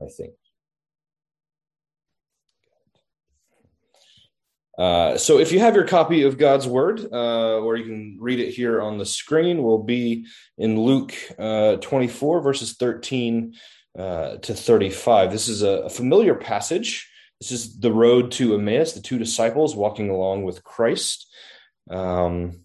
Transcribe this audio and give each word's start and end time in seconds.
I 0.00 0.06
think. 0.06 0.32
Uh, 4.78 5.18
so 5.18 5.38
if 5.38 5.52
you 5.52 5.60
have 5.60 5.74
your 5.74 5.86
copy 5.86 6.22
of 6.22 6.38
God's 6.38 6.66
Word, 6.66 7.06
uh, 7.12 7.58
or 7.58 7.76
you 7.76 7.84
can 7.84 8.16
read 8.20 8.40
it 8.40 8.52
here 8.52 8.80
on 8.80 8.98
the 8.98 9.04
screen, 9.04 9.62
we'll 9.62 9.82
be 9.82 10.26
in 10.56 10.80
Luke 10.80 11.14
uh, 11.38 11.76
24, 11.76 12.40
verses 12.40 12.72
13 12.74 13.54
uh, 13.98 14.36
to 14.38 14.54
35. 14.54 15.30
This 15.30 15.48
is 15.48 15.62
a, 15.62 15.82
a, 15.82 15.90
familiar 15.90 16.34
passage. 16.34 17.10
This 17.40 17.52
is 17.52 17.78
the 17.78 17.92
road 17.92 18.32
to 18.32 18.54
Emmaus, 18.54 18.94
the 18.94 19.00
two 19.00 19.18
disciples 19.18 19.76
walking 19.76 20.08
along 20.08 20.44
with 20.44 20.64
Christ. 20.64 21.26
Um, 21.90 22.62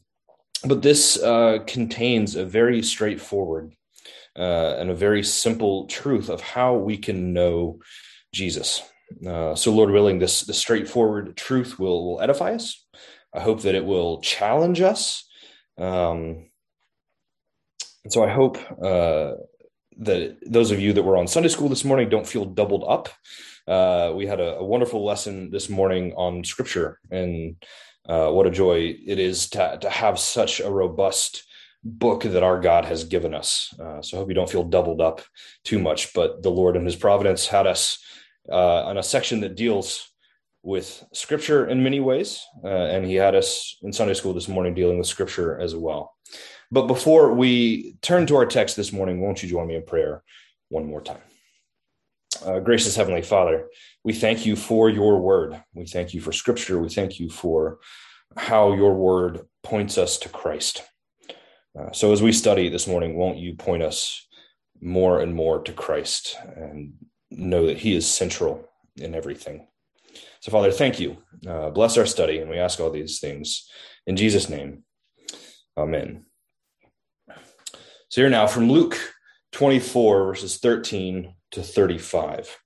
but 0.64 0.82
this 0.82 1.21
uh, 1.21 1.60
contains 1.68 2.36
a 2.36 2.46
very 2.46 2.82
straightforward 2.82 3.74
and 4.38 4.90
a 4.90 4.96
very 4.96 5.24
simple 5.24 5.88
truth 5.88 6.30
of 6.30 6.42
how 6.42 6.76
we 6.76 6.98
can 6.98 7.34
know 7.34 7.80
Jesus. 8.34 8.84
Uh, 9.25 9.56
so, 9.56 9.71
Lord 9.71 9.92
willing, 9.92 10.20
this 10.20 10.42
the 10.42 10.54
straightforward 10.54 11.36
truth 11.38 11.80
will 11.80 12.06
will 12.06 12.21
edify 12.21 12.54
us. 12.54 12.86
I 13.34 13.39
hope 13.39 13.61
that 13.61 13.75
it 13.75 13.86
will 13.86 14.21
challenge 14.21 14.82
us. 14.82 15.28
Um, 15.78 16.50
and 18.04 18.11
so, 18.11 18.24
I 18.24 18.30
hope 18.30 18.58
uh, 18.82 19.34
that 20.00 20.38
those 20.46 20.72
of 20.72 20.80
you 20.80 20.94
that 20.94 21.04
were 21.04 21.18
on 21.18 21.28
Sunday 21.28 21.50
school 21.50 21.69
this 21.69 21.86
morning 21.86 22.10
don't 22.10 22.28
feel 22.28 22.46
doubled 22.46 22.86
up. 22.88 23.10
Uh, 23.68 24.14
we 24.16 24.25
had 24.25 24.39
a, 24.39 24.58
a, 24.58 24.64
wonderful 24.64 25.04
lesson 25.04 25.52
this 25.52 25.69
morning 25.69 26.14
on 26.16 26.44
Scripture, 26.44 27.00
and 27.11 27.56
uh, 28.08 28.30
what 28.30 28.47
a 28.47 28.52
joy 28.52 28.96
it 29.06 29.19
is 29.19 29.50
to 29.50 29.78
to 29.82 29.89
have 29.89 30.19
such 30.19 30.60
a 30.60 30.69
robust 30.69 31.46
book 31.87 32.23
that 32.23 32.44
our 32.44 32.59
God 32.59 32.86
has 32.86 33.03
given 33.03 33.33
us. 33.33 33.73
Uh, 33.80 34.02
so, 34.02 34.17
I 34.17 34.19
hope 34.19 34.30
you 34.30 34.36
don't 34.36 34.50
feel 34.50 34.64
doubled 34.64 35.02
up 35.02 35.22
too 35.64 35.80
much. 35.80 36.13
But 36.13 36.44
the 36.44 36.52
Lord, 36.52 36.75
in 36.75 36.86
His 36.86 36.95
providence, 36.95 37.47
had 37.47 37.67
us 37.67 38.00
uh, 38.50 38.86
on 38.86 38.97
a 38.97 39.03
section 39.03 39.41
that 39.41 39.55
deals 39.55 40.11
with 40.63 41.03
scripture 41.13 41.67
in 41.67 41.81
many 41.81 42.02
ways. 42.02 42.45
Uh, 42.63 42.67
and 42.67 43.05
he 43.05 43.16
had 43.16 43.35
us 43.35 43.77
in 43.83 43.94
Sunday 43.94 44.13
school 44.13 44.33
this 44.33 44.49
morning 44.49 44.73
dealing 44.73 44.97
with 44.97 45.07
scripture 45.07 45.57
as 45.59 45.73
well. 45.75 46.13
But 46.71 46.88
before 46.88 47.33
we 47.33 47.95
turn 48.01 48.27
to 48.27 48.35
our 48.35 48.45
text 48.45 48.75
this 48.75 48.91
morning, 48.91 49.22
won't 49.22 49.41
you 49.41 49.49
join 49.49 49.67
me 49.67 49.75
in 49.75 49.85
prayer 49.85 50.23
one 50.67 50.85
more 50.85 51.01
time? 51.01 51.22
Uh, 52.45 52.59
gracious 52.59 52.97
Heavenly 52.97 53.22
Father, 53.22 53.69
we 54.03 54.11
thank 54.11 54.45
you 54.45 54.57
for 54.57 54.89
your 54.89 55.22
word. 55.22 55.61
We 55.73 55.85
thank 55.85 56.13
you 56.13 56.19
for 56.19 56.33
scripture. 56.33 56.79
We 56.79 56.89
thank 56.89 57.19
you 57.19 57.29
for 57.29 57.79
how 58.35 58.73
your 58.73 58.94
word 58.94 59.47
points 59.63 59.97
us 59.97 60.17
to 60.19 60.29
Christ. 60.29 60.83
Uh, 61.78 61.92
so 61.92 62.11
as 62.11 62.22
we 62.22 62.31
study 62.31 62.70
this 62.70 62.88
morning, 62.88 63.16
won't 63.16 63.38
you 63.38 63.53
point 63.53 63.83
us 63.83 64.28
more 64.81 65.20
and 65.20 65.33
more 65.33 65.61
to 65.61 65.73
Christ 65.73 66.38
and 66.56 66.94
know 67.30 67.67
that 67.67 67.78
He 67.78 67.95
is 67.95 68.09
central 68.09 68.67
in 68.95 69.14
everything. 69.14 69.67
So, 70.39 70.52
Father, 70.52 70.72
thank 70.72 71.00
you. 71.00 71.17
Uh, 71.47 71.69
bless 71.69 71.97
our 71.97 72.06
study, 72.06 72.39
and 72.39 72.50
we 72.50 72.58
ask 72.58 72.80
all 72.80 72.89
these 72.89 73.19
things 73.19 73.67
in 74.06 74.16
Jesus' 74.16 74.50
name. 74.50 74.84
Amen. 75.78 76.25
So, 78.09 78.22
here 78.22 78.30
now 78.30 78.47
from 78.47 78.72
Luke 78.72 78.97
24, 79.52 80.25
verses 80.25 80.58
13 80.58 81.34
to 81.52 81.62
35. 81.62 82.58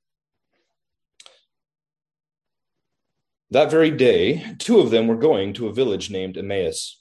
That 3.52 3.70
very 3.70 3.92
day, 3.92 4.56
two 4.60 4.80
of 4.80 4.92
them 4.92 5.08
were 5.08 5.18
going 5.18 5.54
to 5.54 5.68
a 5.68 5.74
village 5.74 6.10
named 6.10 6.38
Emmaus, 6.38 7.01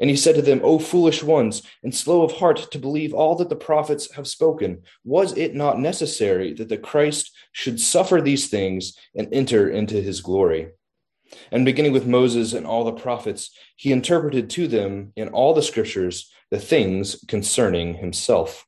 And 0.00 0.10
he 0.10 0.16
said 0.16 0.34
to 0.34 0.42
them, 0.42 0.60
O 0.64 0.78
foolish 0.78 1.22
ones, 1.22 1.62
and 1.82 1.94
slow 1.94 2.22
of 2.22 2.32
heart 2.32 2.70
to 2.72 2.78
believe 2.78 3.14
all 3.14 3.36
that 3.36 3.48
the 3.48 3.56
prophets 3.56 4.12
have 4.14 4.26
spoken, 4.26 4.82
was 5.04 5.36
it 5.36 5.54
not 5.54 5.78
necessary 5.78 6.52
that 6.54 6.68
the 6.68 6.78
Christ 6.78 7.30
should 7.52 7.80
suffer 7.80 8.20
these 8.20 8.48
things 8.48 8.96
and 9.14 9.32
enter 9.32 9.70
into 9.70 10.00
his 10.00 10.20
glory? 10.20 10.68
And 11.50 11.64
beginning 11.64 11.92
with 11.92 12.06
Moses 12.06 12.52
and 12.52 12.66
all 12.66 12.84
the 12.84 12.92
prophets, 12.92 13.50
he 13.76 13.92
interpreted 13.92 14.50
to 14.50 14.68
them 14.68 15.12
in 15.16 15.28
all 15.28 15.54
the 15.54 15.62
scriptures 15.62 16.30
the 16.50 16.58
things 16.58 17.24
concerning 17.28 17.94
himself. 17.94 18.66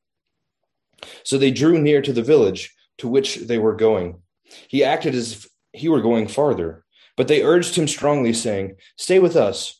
So 1.23 1.37
they 1.37 1.51
drew 1.51 1.79
near 1.79 2.01
to 2.01 2.13
the 2.13 2.23
village 2.23 2.73
to 2.97 3.07
which 3.07 3.35
they 3.35 3.57
were 3.57 3.75
going. 3.75 4.21
He 4.67 4.83
acted 4.83 5.15
as 5.15 5.33
if 5.33 5.47
he 5.73 5.89
were 5.89 6.01
going 6.01 6.27
farther, 6.27 6.83
but 7.15 7.27
they 7.27 7.43
urged 7.43 7.75
him 7.75 7.87
strongly, 7.87 8.33
saying, 8.33 8.77
Stay 8.97 9.19
with 9.19 9.35
us, 9.35 9.79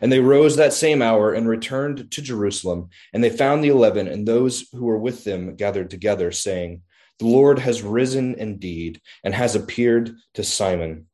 And 0.00 0.12
they 0.12 0.20
rose 0.20 0.56
that 0.56 0.72
same 0.72 1.02
hour 1.02 1.32
and 1.32 1.48
returned 1.48 2.10
to 2.12 2.22
Jerusalem, 2.22 2.90
and 3.12 3.22
they 3.22 3.30
found 3.30 3.62
the 3.62 3.68
eleven 3.68 4.08
and 4.08 4.26
those 4.26 4.68
who 4.72 4.84
were 4.84 4.98
with 4.98 5.24
them 5.24 5.56
gathered 5.56 5.90
together, 5.90 6.32
saying, 6.32 6.82
The 7.18 7.26
Lord 7.26 7.58
has 7.58 7.82
risen 7.82 8.34
indeed 8.34 9.00
and 9.24 9.34
has 9.34 9.54
appeared 9.54 10.16
to 10.34 10.44
Simon. 10.44 11.06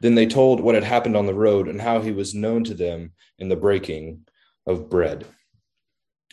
Then 0.00 0.14
they 0.14 0.26
told 0.26 0.60
what 0.60 0.74
had 0.74 0.84
happened 0.84 1.16
on 1.16 1.26
the 1.26 1.34
road 1.34 1.68
and 1.68 1.80
how 1.80 2.00
he 2.00 2.12
was 2.12 2.34
known 2.34 2.64
to 2.64 2.74
them 2.74 3.12
in 3.38 3.48
the 3.48 3.56
breaking 3.56 4.26
of 4.66 4.90
bread. 4.90 5.24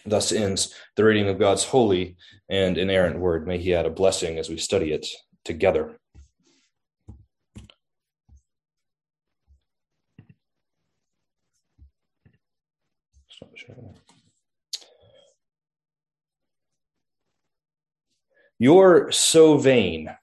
Thus 0.06 0.32
ends 0.32 0.74
the 0.96 1.04
reading 1.04 1.30
of 1.30 1.40
God's 1.40 1.64
holy 1.64 2.18
and 2.50 2.78
inerrant 2.78 3.20
word. 3.20 3.48
May 3.48 3.60
he 3.60 3.76
add 3.76 3.86
a 3.86 3.92
blessing 3.92 4.38
as 4.40 4.50
we 4.50 4.58
study 4.58 4.92
it 4.92 5.06
together. 5.46 5.98
You're 18.60 19.12
so 19.12 19.58
vain. 19.58 20.16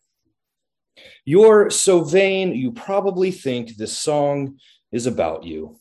You're 1.24 1.70
so 1.70 2.04
vain, 2.04 2.54
you 2.54 2.72
probably 2.72 3.30
think 3.30 3.76
this 3.76 3.98
song 3.98 4.58
is 4.92 5.06
about 5.06 5.44
you. 5.44 5.78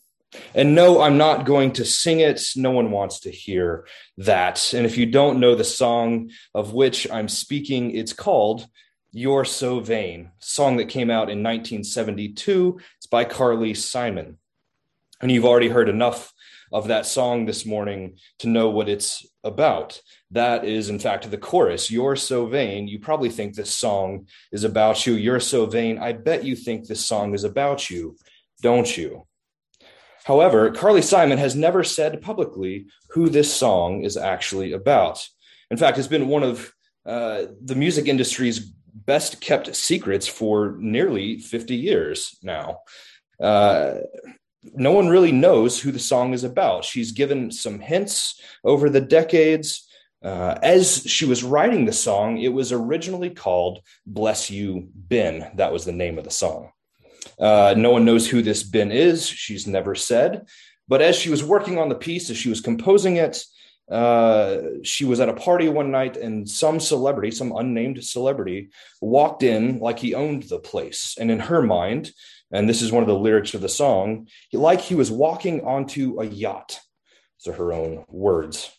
And 0.53 0.75
no, 0.75 1.01
I'm 1.01 1.17
not 1.17 1.45
going 1.45 1.71
to 1.73 1.85
sing 1.85 2.19
it. 2.19 2.41
No 2.55 2.71
one 2.71 2.91
wants 2.91 3.21
to 3.21 3.31
hear 3.31 3.87
that. 4.17 4.73
And 4.73 4.85
if 4.85 4.97
you 4.97 5.05
don't 5.05 5.39
know 5.39 5.55
the 5.55 5.63
song 5.63 6.31
of 6.53 6.73
which 6.73 7.09
I'm 7.09 7.29
speaking, 7.29 7.91
it's 7.91 8.11
called 8.11 8.67
You're 9.11 9.45
So 9.45 9.79
Vain, 9.79 10.31
song 10.39 10.77
that 10.77 10.89
came 10.89 11.09
out 11.09 11.29
in 11.29 11.43
1972. 11.43 12.79
It's 12.97 13.07
by 13.07 13.23
Carly 13.23 13.73
Simon. 13.73 14.37
And 15.21 15.31
you've 15.31 15.45
already 15.45 15.69
heard 15.69 15.89
enough 15.89 16.33
of 16.71 16.87
that 16.87 17.05
song 17.05 17.45
this 17.45 17.65
morning 17.65 18.17
to 18.39 18.47
know 18.47 18.69
what 18.69 18.89
it's 18.89 19.25
about. 19.43 20.01
That 20.31 20.65
is, 20.65 20.89
in 20.89 20.99
fact, 20.99 21.29
the 21.29 21.37
chorus. 21.37 21.89
You're 21.89 22.15
so 22.15 22.45
vain. 22.45 22.87
You 22.87 22.99
probably 22.99 23.29
think 23.29 23.55
this 23.55 23.75
song 23.75 24.27
is 24.51 24.63
about 24.63 25.05
you. 25.05 25.13
You're 25.13 25.39
so 25.39 25.65
vain. 25.65 25.97
I 25.99 26.13
bet 26.13 26.43
you 26.43 26.55
think 26.55 26.87
this 26.87 27.05
song 27.05 27.33
is 27.33 27.43
about 27.43 27.89
you, 27.89 28.17
don't 28.61 28.97
you? 28.97 29.25
However, 30.25 30.71
Carly 30.71 31.01
Simon 31.01 31.37
has 31.37 31.55
never 31.55 31.85
said 31.85 32.21
publicly 32.21 32.87
who 33.11 33.29
this 33.29 33.53
song 33.53 34.03
is 34.03 34.17
actually 34.17 34.73
about. 34.73 35.25
In 35.71 35.77
fact, 35.77 35.97
it's 35.97 36.07
been 36.07 36.27
one 36.27 36.43
of 36.43 36.73
uh, 37.05 37.43
the 37.63 37.75
music 37.75 38.07
industry's 38.07 38.59
best 38.93 39.39
kept 39.39 39.73
secrets 39.75 40.27
for 40.27 40.75
nearly 40.79 41.39
50 41.39 41.75
years 41.75 42.37
now. 42.43 42.79
Uh, 43.39 43.99
no 44.75 44.91
one 44.91 45.07
really 45.07 45.31
knows 45.31 45.79
who 45.79 45.91
the 45.91 45.99
song 45.99 46.33
is 46.33 46.43
about. 46.43 46.85
She's 46.85 47.11
given 47.11 47.51
some 47.51 47.79
hints 47.79 48.41
over 48.63 48.89
the 48.89 49.01
decades. 49.01 49.87
Uh, 50.23 50.57
as 50.63 51.03
she 51.05 51.25
was 51.25 51.43
writing 51.43 51.85
the 51.85 51.93
song, 51.93 52.37
it 52.37 52.51
was 52.51 52.71
originally 52.71 53.29
called 53.29 53.81
Bless 54.05 54.49
You, 54.49 54.89
Ben. 54.93 55.51
That 55.55 55.71
was 55.71 55.85
the 55.85 55.91
name 55.91 56.17
of 56.17 56.23
the 56.23 56.31
song. 56.31 56.71
Uh, 57.39 57.75
no 57.77 57.91
one 57.91 58.05
knows 58.05 58.27
who 58.27 58.41
this 58.41 58.63
Ben 58.63 58.91
is. 58.91 59.27
She's 59.27 59.67
never 59.67 59.95
said. 59.95 60.47
But 60.87 61.01
as 61.01 61.15
she 61.15 61.29
was 61.29 61.43
working 61.43 61.77
on 61.77 61.89
the 61.89 61.95
piece, 61.95 62.29
as 62.29 62.37
she 62.37 62.49
was 62.49 62.61
composing 62.61 63.17
it, 63.17 63.43
uh, 63.89 64.57
she 64.83 65.05
was 65.05 65.19
at 65.19 65.29
a 65.29 65.33
party 65.33 65.69
one 65.69 65.91
night 65.91 66.17
and 66.17 66.49
some 66.49 66.79
celebrity, 66.79 67.31
some 67.31 67.55
unnamed 67.55 68.03
celebrity, 68.03 68.69
walked 69.01 69.43
in 69.43 69.79
like 69.79 69.99
he 69.99 70.13
owned 70.13 70.43
the 70.43 70.59
place. 70.59 71.15
And 71.19 71.31
in 71.31 71.39
her 71.39 71.61
mind, 71.61 72.11
and 72.51 72.67
this 72.67 72.81
is 72.81 72.91
one 72.91 73.03
of 73.03 73.07
the 73.07 73.17
lyrics 73.17 73.53
of 73.53 73.61
the 73.61 73.69
song, 73.69 74.27
like 74.53 74.81
he 74.81 74.95
was 74.95 75.11
walking 75.11 75.65
onto 75.65 76.19
a 76.19 76.25
yacht. 76.25 76.79
So 77.37 77.51
her 77.51 77.71
own 77.71 78.05
words. 78.07 78.71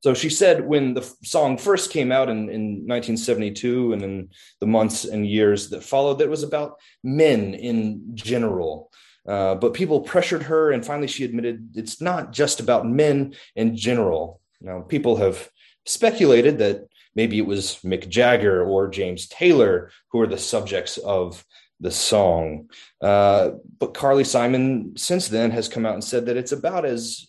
So 0.00 0.14
she 0.14 0.28
said 0.28 0.66
when 0.66 0.94
the 0.94 1.02
song 1.24 1.56
first 1.56 1.90
came 1.90 2.12
out 2.12 2.28
in, 2.28 2.48
in 2.50 2.86
1972 2.86 3.92
and 3.92 4.02
in 4.02 4.28
the 4.60 4.66
months 4.66 5.04
and 5.04 5.26
years 5.26 5.70
that 5.70 5.82
followed, 5.82 6.18
that 6.18 6.24
it 6.24 6.30
was 6.30 6.42
about 6.42 6.78
men 7.02 7.54
in 7.54 8.14
general. 8.14 8.90
Uh, 9.26 9.56
but 9.56 9.74
people 9.74 10.00
pressured 10.00 10.44
her, 10.44 10.70
and 10.70 10.86
finally 10.86 11.08
she 11.08 11.24
admitted 11.24 11.70
it's 11.74 12.00
not 12.00 12.32
just 12.32 12.60
about 12.60 12.86
men 12.86 13.34
in 13.56 13.76
general. 13.76 14.40
Now, 14.60 14.82
people 14.82 15.16
have 15.16 15.50
speculated 15.86 16.58
that 16.58 16.86
maybe 17.16 17.38
it 17.38 17.46
was 17.46 17.80
Mick 17.84 18.08
Jagger 18.08 18.64
or 18.64 18.88
James 18.88 19.26
Taylor 19.26 19.90
who 20.10 20.20
are 20.20 20.26
the 20.28 20.38
subjects 20.38 20.98
of 20.98 21.44
the 21.80 21.90
song. 21.90 22.70
Uh, 23.00 23.50
but 23.78 23.94
Carly 23.94 24.24
Simon 24.24 24.96
since 24.96 25.28
then 25.28 25.50
has 25.50 25.68
come 25.68 25.84
out 25.84 25.94
and 25.94 26.04
said 26.04 26.26
that 26.26 26.36
it's 26.36 26.52
about 26.52 26.84
as 26.84 27.26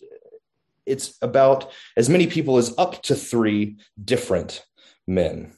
it's 0.86 1.18
about 1.20 1.70
as 1.96 2.08
many 2.08 2.26
people 2.26 2.56
as 2.56 2.74
up 2.78 3.02
to 3.02 3.14
three 3.14 3.76
different 4.02 4.64
men. 5.06 5.52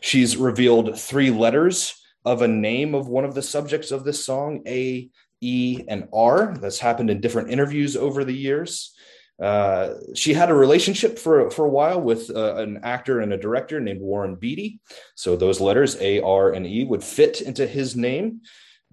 She's 0.00 0.36
revealed 0.36 0.98
three 0.98 1.30
letters 1.30 1.94
of 2.24 2.40
a 2.40 2.48
name 2.48 2.94
of 2.94 3.08
one 3.08 3.24
of 3.24 3.34
the 3.34 3.42
subjects 3.42 3.90
of 3.90 4.04
this 4.04 4.24
song, 4.24 4.62
A, 4.66 5.10
E, 5.40 5.84
and 5.88 6.08
R. 6.12 6.56
That's 6.56 6.78
happened 6.78 7.10
in 7.10 7.20
different 7.20 7.50
interviews 7.50 7.96
over 7.96 8.24
the 8.24 8.32
years. 8.32 8.94
Uh, 9.42 9.94
she 10.14 10.32
had 10.32 10.50
a 10.50 10.54
relationship 10.54 11.18
for, 11.18 11.50
for 11.50 11.64
a 11.64 11.68
while 11.68 12.00
with 12.00 12.30
uh, 12.30 12.54
an 12.56 12.78
actor 12.84 13.20
and 13.20 13.32
a 13.32 13.36
director 13.36 13.80
named 13.80 14.00
Warren 14.00 14.36
Beatty. 14.36 14.80
So 15.16 15.34
those 15.34 15.60
letters, 15.60 15.96
A, 16.00 16.20
R, 16.20 16.52
and 16.52 16.64
E, 16.64 16.84
would 16.84 17.02
fit 17.02 17.40
into 17.40 17.66
his 17.66 17.96
name. 17.96 18.42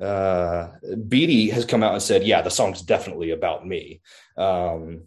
Uh, 0.01 0.69
Beatty 1.07 1.51
has 1.51 1.65
come 1.65 1.83
out 1.83 1.93
and 1.93 2.01
said, 2.01 2.23
Yeah, 2.23 2.41
the 2.41 2.49
song's 2.49 2.81
definitely 2.81 3.29
about 3.29 3.67
me. 3.67 4.01
Um, 4.37 5.03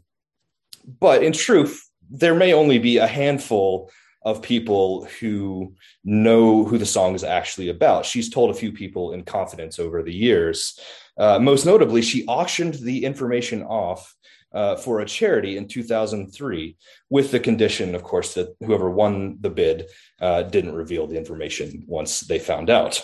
but 1.01 1.25
in 1.25 1.33
truth, 1.33 1.91
there 2.09 2.35
may 2.35 2.53
only 2.53 2.79
be 2.79 2.99
a 2.99 3.07
handful 3.07 3.91
of 4.25 4.43
people 4.43 5.09
who 5.19 5.75
know 6.05 6.65
who 6.65 6.79
the 6.79 6.87
song 6.87 7.17
is 7.17 7.25
actually 7.25 7.69
about. 7.69 8.07
She's 8.07 8.31
told 8.31 8.51
a 8.51 8.55
few 8.55 8.71
people 8.71 9.13
in 9.13 9.25
confidence 9.25 9.81
over 9.81 10.05
the 10.05 10.15
years. 10.15 10.79
Uh, 11.17 11.41
most 11.41 11.67
notably, 11.67 12.01
she 12.01 12.25
auctioned 12.27 12.75
the 12.75 13.05
information 13.05 13.65
off 13.65 14.15
uh, 14.55 14.77
for 14.77 15.01
a 15.01 15.07
charity 15.07 15.57
in 15.57 15.69
2003, 15.69 16.77
with 17.11 17.31
the 17.31 17.41
condition, 17.41 17.95
of 17.95 18.03
course, 18.03 18.35
that 18.35 18.55
whoever 18.61 18.91
won 18.91 19.39
the 19.41 19.51
bid 19.51 19.87
uh, 20.21 20.43
didn't 20.43 20.75
reveal 20.75 21.07
the 21.07 21.17
information 21.17 21.85
once 21.87 22.21
they 22.21 22.39
found 22.39 22.71
out. 22.71 23.03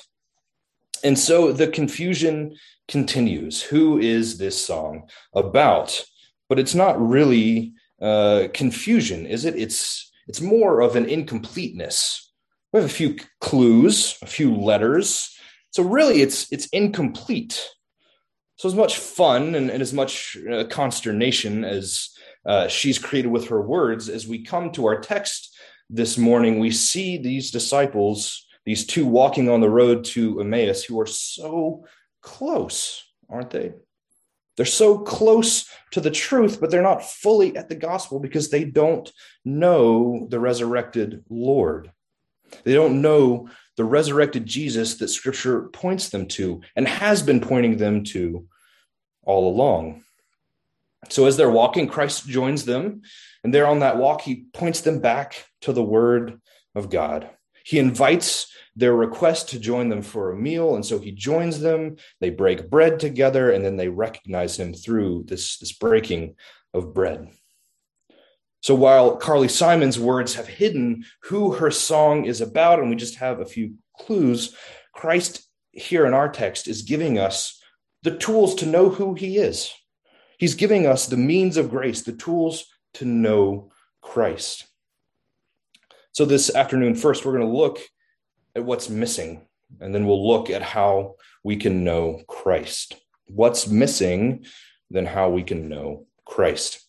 And 1.04 1.18
so 1.18 1.52
the 1.52 1.68
confusion 1.68 2.56
continues. 2.88 3.62
Who 3.62 3.98
is 3.98 4.38
this 4.38 4.62
song 4.62 5.08
about? 5.34 6.04
But 6.48 6.58
it's 6.58 6.74
not 6.74 7.00
really 7.00 7.74
uh, 8.00 8.48
confusion, 8.52 9.26
is 9.26 9.44
it? 9.44 9.54
It's 9.56 10.10
it's 10.26 10.40
more 10.40 10.80
of 10.80 10.94
an 10.94 11.06
incompleteness. 11.06 12.30
We 12.72 12.80
have 12.80 12.90
a 12.90 12.92
few 12.92 13.16
clues, 13.40 14.18
a 14.22 14.26
few 14.26 14.54
letters. 14.54 15.34
So 15.70 15.82
really, 15.82 16.20
it's 16.22 16.50
it's 16.52 16.66
incomplete. 16.66 17.66
So 18.58 18.69
as 18.69 18.75
much 18.75 18.99
fun 18.99 19.55
and, 19.55 19.70
and 19.70 19.81
as 19.81 19.93
much 19.93 20.37
uh, 20.50 20.64
consternation 20.64 21.64
as 21.64 22.10
uh, 22.44 22.66
she's 22.66 22.99
created 22.99 23.31
with 23.31 23.49
her 23.49 23.62
words, 23.62 24.08
as 24.08 24.26
we 24.26 24.43
come 24.43 24.72
to 24.72 24.87
our 24.87 25.00
text 25.00 25.56
this 25.88 26.19
morning, 26.19 26.58
we 26.58 26.72
see 26.72 27.19
these 27.19 27.52
disciples, 27.52 28.46
these 28.66 28.84
two 28.84 29.06
walking 29.06 29.49
on 29.49 29.60
the 29.60 29.70
road 29.70 30.05
to 30.06 30.40
Emmaus, 30.40 30.82
who 30.82 30.99
are 31.00 31.06
so 31.06 31.84
close, 32.20 33.05
aren't 33.31 33.50
they? 33.50 33.75
They're 34.56 34.66
so 34.66 34.99
close 34.99 35.69
to 35.93 36.00
the 36.00 36.11
truth, 36.11 36.61
but 36.61 36.72
they're 36.72 36.82
not 36.82 37.04
fully 37.04 37.56
at 37.56 37.69
the 37.69 37.76
gospel 37.76 38.19
because 38.19 38.50
they 38.50 38.64
don't 38.64 39.11
know 39.44 40.26
the 40.28 40.40
resurrected 40.40 41.25
Lord. 41.31 41.93
They 42.64 42.75
don't 42.75 43.02
know 43.02 43.50
the 43.78 43.84
resurrected 43.84 44.44
Jesus 44.44 44.96
that 44.96 45.06
scripture 45.06 45.69
points 45.69 46.08
them 46.08 46.26
to 46.26 46.60
and 46.75 46.86
has 46.88 47.22
been 47.22 47.40
pointing 47.40 47.76
them 47.76 48.02
to 48.02 48.44
all 49.22 49.48
along. 49.48 50.02
So 51.10 51.26
as 51.26 51.36
they're 51.36 51.48
walking, 51.48 51.86
Christ 51.86 52.26
joins 52.26 52.64
them, 52.64 53.02
and 53.44 53.54
there 53.54 53.69
on 53.69 53.78
that 53.78 53.96
walk, 53.96 54.22
he 54.22 54.46
points 54.52 54.80
them 54.80 55.00
back 55.00 55.46
to 55.60 55.72
the 55.72 55.82
word 55.82 56.40
of 56.75 56.90
God. 56.90 57.30
He 57.64 57.78
invites 57.78 58.52
their 58.75 58.97
request 58.97 59.50
to 59.50 59.61
join 59.61 59.90
them 59.90 60.02
for 60.02 60.32
a 60.32 60.37
meal, 60.37 60.75
and 60.75 60.85
so 60.85 60.99
he 60.99 61.12
joins 61.12 61.61
them. 61.61 61.99
They 62.20 62.30
break 62.30 62.68
bread 62.68 62.99
together, 62.99 63.52
and 63.52 63.64
then 63.64 63.76
they 63.76 63.88
recognize 63.88 64.58
him 64.58 64.75
through 64.75 65.26
this, 65.28 65.58
this 65.58 65.70
breaking 65.70 66.35
of 66.75 66.92
bread. 66.92 67.28
So 68.60 68.74
while 68.74 69.16
Carly 69.16 69.48
Simon's 69.48 69.98
words 69.98 70.34
have 70.34 70.48
hidden 70.48 71.04
who 71.22 71.52
her 71.52 71.70
song 71.70 72.24
is 72.24 72.40
about, 72.40 72.80
and 72.80 72.90
we 72.90 72.96
just 72.96 73.16
have 73.16 73.40
a 73.40 73.46
few 73.46 73.74
clues, 73.98 74.54
Christ 74.92 75.46
here 75.70 76.06
in 76.06 76.14
our 76.14 76.28
text 76.28 76.66
is 76.66 76.82
giving 76.82 77.18
us 77.18 77.60
the 78.02 78.16
tools 78.16 78.56
to 78.56 78.66
know 78.66 78.88
who 78.88 79.14
he 79.14 79.38
is. 79.38 79.72
He's 80.38 80.54
giving 80.54 80.86
us 80.86 81.06
the 81.06 81.16
means 81.16 81.56
of 81.56 81.70
grace, 81.70 82.02
the 82.02 82.12
tools 82.12 82.66
to 82.94 83.04
know 83.04 83.70
Christ. 84.00 84.66
So 86.12 86.24
this 86.24 86.54
afternoon, 86.54 86.94
first, 86.94 87.24
we're 87.24 87.36
going 87.36 87.48
to 87.48 87.56
look 87.56 87.78
at 88.56 88.64
what's 88.64 88.88
missing, 88.88 89.46
and 89.80 89.94
then 89.94 90.06
we'll 90.06 90.26
look 90.26 90.50
at 90.50 90.62
how 90.62 91.14
we 91.44 91.56
can 91.56 91.84
know 91.84 92.22
Christ. 92.26 92.96
What's 93.26 93.68
missing, 93.68 94.46
then 94.90 95.06
how 95.06 95.30
we 95.30 95.42
can 95.42 95.68
know 95.68 96.06
Christ. 96.24 96.88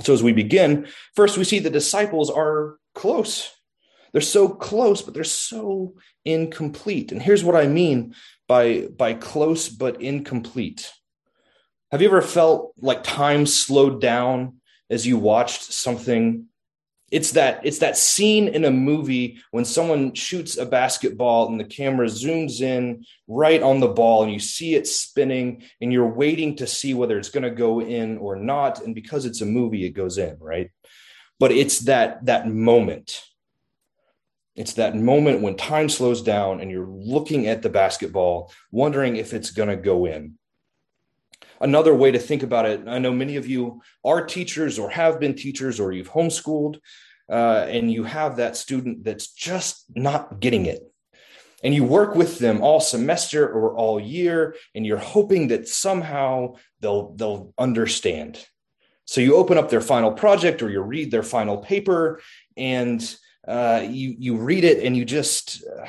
So 0.00 0.14
as 0.14 0.22
we 0.22 0.32
begin, 0.32 0.88
first 1.14 1.36
we 1.36 1.44
see 1.44 1.58
the 1.58 1.70
disciples 1.70 2.30
are 2.30 2.78
close. 2.94 3.50
They're 4.12 4.20
so 4.20 4.48
close, 4.48 5.02
but 5.02 5.14
they're 5.14 5.24
so 5.24 5.94
incomplete. 6.24 7.12
And 7.12 7.22
here's 7.22 7.44
what 7.44 7.56
I 7.56 7.66
mean 7.66 8.14
by, 8.46 8.88
by 8.96 9.14
close 9.14 9.68
but 9.68 10.00
incomplete. 10.00 10.92
Have 11.90 12.00
you 12.00 12.08
ever 12.08 12.22
felt 12.22 12.72
like 12.78 13.02
time 13.02 13.46
slowed 13.46 14.00
down 14.00 14.60
as 14.88 15.06
you 15.06 15.18
watched 15.18 15.72
something 15.72 16.46
it's 17.12 17.32
that 17.32 17.60
it's 17.62 17.78
that 17.78 17.98
scene 17.98 18.48
in 18.48 18.64
a 18.64 18.70
movie 18.70 19.38
when 19.50 19.66
someone 19.66 20.14
shoots 20.14 20.56
a 20.56 20.64
basketball 20.64 21.48
and 21.48 21.60
the 21.60 21.64
camera 21.64 22.06
zooms 22.06 22.62
in 22.62 23.04
right 23.28 23.62
on 23.62 23.80
the 23.80 23.88
ball 23.88 24.22
and 24.22 24.32
you 24.32 24.38
see 24.38 24.74
it 24.74 24.86
spinning 24.86 25.62
and 25.82 25.92
you're 25.92 26.08
waiting 26.08 26.56
to 26.56 26.66
see 26.66 26.94
whether 26.94 27.18
it's 27.18 27.28
going 27.28 27.42
to 27.42 27.50
go 27.50 27.82
in 27.82 28.16
or 28.16 28.34
not. 28.36 28.82
And 28.82 28.94
because 28.94 29.26
it's 29.26 29.42
a 29.42 29.46
movie 29.46 29.84
it 29.84 29.90
goes 29.90 30.16
in 30.16 30.38
right? 30.40 30.70
But 31.38 31.52
it's 31.52 31.80
that 31.80 32.24
that 32.24 32.48
moment. 32.48 33.22
It's 34.56 34.74
that 34.74 34.96
moment 34.96 35.42
when 35.42 35.56
time 35.56 35.90
slows 35.90 36.22
down 36.22 36.60
and 36.60 36.70
you're 36.70 36.86
looking 36.86 37.46
at 37.46 37.60
the 37.60 37.70
basketball 37.70 38.52
wondering 38.70 39.16
if 39.16 39.34
it's 39.34 39.50
going 39.50 39.68
to 39.68 39.76
go 39.76 40.06
in 40.06 40.38
Another 41.62 41.94
way 41.94 42.10
to 42.10 42.18
think 42.18 42.42
about 42.42 42.66
it, 42.66 42.82
I 42.88 42.98
know 42.98 43.12
many 43.12 43.36
of 43.36 43.46
you 43.46 43.82
are 44.04 44.26
teachers 44.26 44.80
or 44.80 44.90
have 44.90 45.20
been 45.20 45.36
teachers 45.36 45.78
or 45.78 45.92
you've 45.92 46.10
homeschooled, 46.10 46.80
uh, 47.30 47.66
and 47.68 47.90
you 47.90 48.02
have 48.02 48.36
that 48.36 48.56
student 48.56 49.04
that's 49.04 49.28
just 49.32 49.84
not 49.94 50.40
getting 50.40 50.66
it. 50.66 50.82
And 51.62 51.72
you 51.72 51.84
work 51.84 52.16
with 52.16 52.40
them 52.40 52.62
all 52.62 52.80
semester 52.80 53.48
or 53.48 53.76
all 53.76 54.00
year, 54.00 54.56
and 54.74 54.84
you're 54.84 54.98
hoping 54.98 55.48
that 55.48 55.68
somehow 55.68 56.54
they'll 56.80 57.12
they'll 57.12 57.54
understand. 57.56 58.44
So 59.04 59.20
you 59.20 59.36
open 59.36 59.56
up 59.56 59.70
their 59.70 59.80
final 59.80 60.10
project 60.10 60.62
or 60.62 60.70
you 60.70 60.80
read 60.80 61.12
their 61.12 61.22
final 61.22 61.58
paper, 61.58 62.20
and 62.56 63.00
uh, 63.46 63.86
you 63.88 64.16
you 64.18 64.36
read 64.36 64.64
it 64.64 64.84
and 64.84 64.96
you 64.96 65.04
just 65.04 65.62
uh, 65.64 65.86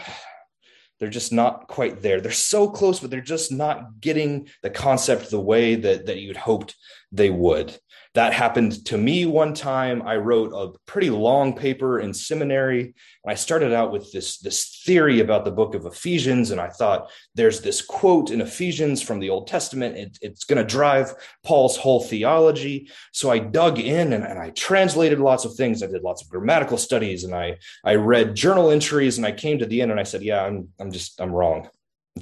they're 1.03 1.09
just 1.09 1.33
not 1.33 1.67
quite 1.67 2.01
there. 2.01 2.21
They're 2.21 2.31
so 2.31 2.69
close, 2.69 3.01
but 3.01 3.11
they're 3.11 3.19
just 3.19 3.51
not 3.51 3.99
getting 3.99 4.47
the 4.61 4.69
concept 4.69 5.29
the 5.29 5.37
way 5.37 5.75
that 5.75 6.05
that 6.05 6.19
you'd 6.19 6.37
hoped 6.37 6.77
they 7.13 7.29
would. 7.29 7.77
That 8.15 8.33
happened 8.33 8.85
to 8.85 8.97
me 8.97 9.25
one 9.25 9.55
time. 9.55 10.03
I 10.03 10.17
wrote 10.17 10.51
a 10.53 10.77
pretty 10.85 11.09
long 11.09 11.55
paper 11.55 11.99
in 11.99 12.13
seminary, 12.13 12.81
and 12.81 13.31
I 13.31 13.33
started 13.33 13.73
out 13.73 13.91
with 13.91 14.11
this, 14.11 14.37
this 14.37 14.83
theory 14.85 15.19
about 15.19 15.45
the 15.45 15.51
book 15.51 15.73
of 15.73 15.87
Ephesians. 15.87 16.51
And 16.51 16.61
I 16.61 16.69
thought 16.69 17.09
there's 17.33 17.61
this 17.61 17.81
quote 17.81 18.29
in 18.29 18.41
Ephesians 18.41 19.01
from 19.01 19.19
the 19.19 19.31
Old 19.31 19.47
Testament. 19.47 19.97
It, 19.97 20.17
it's 20.21 20.43
going 20.43 20.59
to 20.59 20.63
drive 20.63 21.13
Paul's 21.43 21.75
whole 21.75 22.01
theology. 22.01 22.89
So 23.13 23.31
I 23.31 23.39
dug 23.39 23.79
in 23.79 24.13
and, 24.13 24.23
and 24.23 24.37
I 24.37 24.51
translated 24.51 25.19
lots 25.19 25.45
of 25.45 25.55
things. 25.55 25.81
I 25.81 25.87
did 25.87 26.03
lots 26.03 26.21
of 26.21 26.29
grammatical 26.29 26.77
studies 26.77 27.23
and 27.23 27.33
I, 27.33 27.57
I 27.83 27.95
read 27.95 28.35
journal 28.35 28.69
entries 28.69 29.17
and 29.17 29.25
I 29.25 29.31
came 29.31 29.57
to 29.57 29.65
the 29.65 29.81
end 29.81 29.89
and 29.89 29.99
I 29.99 30.03
said, 30.03 30.21
yeah, 30.21 30.43
I'm, 30.43 30.69
I'm 30.79 30.91
just, 30.91 31.19
I'm 31.19 31.31
wrong. 31.31 31.69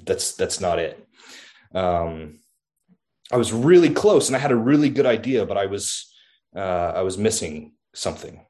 That's, 0.05 0.35
that's 0.35 0.61
not 0.61 0.79
it. 0.79 1.05
Um, 1.75 2.39
I 3.31 3.37
was 3.37 3.53
really 3.53 3.89
close 3.89 4.27
and 4.27 4.35
I 4.35 4.39
had 4.39 4.51
a 4.51 4.55
really 4.55 4.89
good 4.89 5.05
idea, 5.05 5.45
but 5.45 5.57
I 5.57 5.65
was 5.67 6.13
uh, 6.55 6.93
I 6.95 7.01
was 7.01 7.17
missing 7.17 7.73
something. 7.93 8.45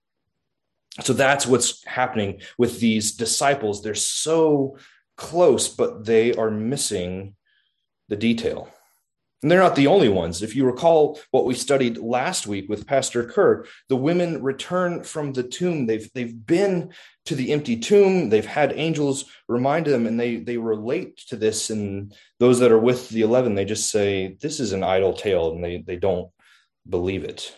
So 1.02 1.14
that's 1.14 1.48
what's 1.48 1.86
happening 1.86 2.42
with 2.58 2.80
these 2.80 3.14
disciples. 3.14 3.82
They're 3.82 3.96
so 3.96 4.78
close, 5.16 5.68
but 5.70 6.06
they 6.06 6.34
are 6.34 6.52
missing 6.52 7.36
the 8.10 8.16
detail. 8.18 8.70
And 9.42 9.50
they're 9.50 9.60
not 9.60 9.76
the 9.76 9.88
only 9.88 10.10
ones. 10.10 10.44
If 10.44 10.56
you 10.56 10.66
recall 10.66 11.20
what 11.32 11.46
we 11.46 11.56
studied 11.56 11.98
last 11.98 12.46
week 12.46 12.70
with 12.70 12.86
Pastor 12.86 13.24
Kerr, 13.24 13.66
the 13.90 13.96
women 13.96 14.44
return 14.44 15.04
from 15.04 15.34
the 15.34 15.42
tomb. 15.42 15.88
They've 15.88 16.08
they've 16.14 16.46
been 16.46 16.94
to 17.26 17.34
the 17.34 17.52
empty 17.52 17.78
tomb. 17.78 18.30
They've 18.30 18.46
had 18.46 18.74
angels 18.74 19.26
remind 19.48 19.88
them, 19.88 20.06
and 20.06 20.20
they 20.20 20.38
they 20.38 20.58
relate 20.58 21.18
to 21.30 21.36
this. 21.36 21.72
And 21.72 22.14
those 22.40 22.60
that 22.60 22.72
are 22.72 22.80
with 22.80 23.10
the 23.10 23.22
eleven, 23.22 23.56
they 23.56 23.66
just 23.66 23.90
say, 23.90 24.38
This 24.42 24.60
is 24.60 24.74
an 24.74 24.84
idle 24.84 25.14
tale, 25.14 25.52
and 25.52 25.64
they 25.64 25.84
they 25.86 25.96
don't 25.96 26.30
believe 26.88 27.24
it. 27.24 27.56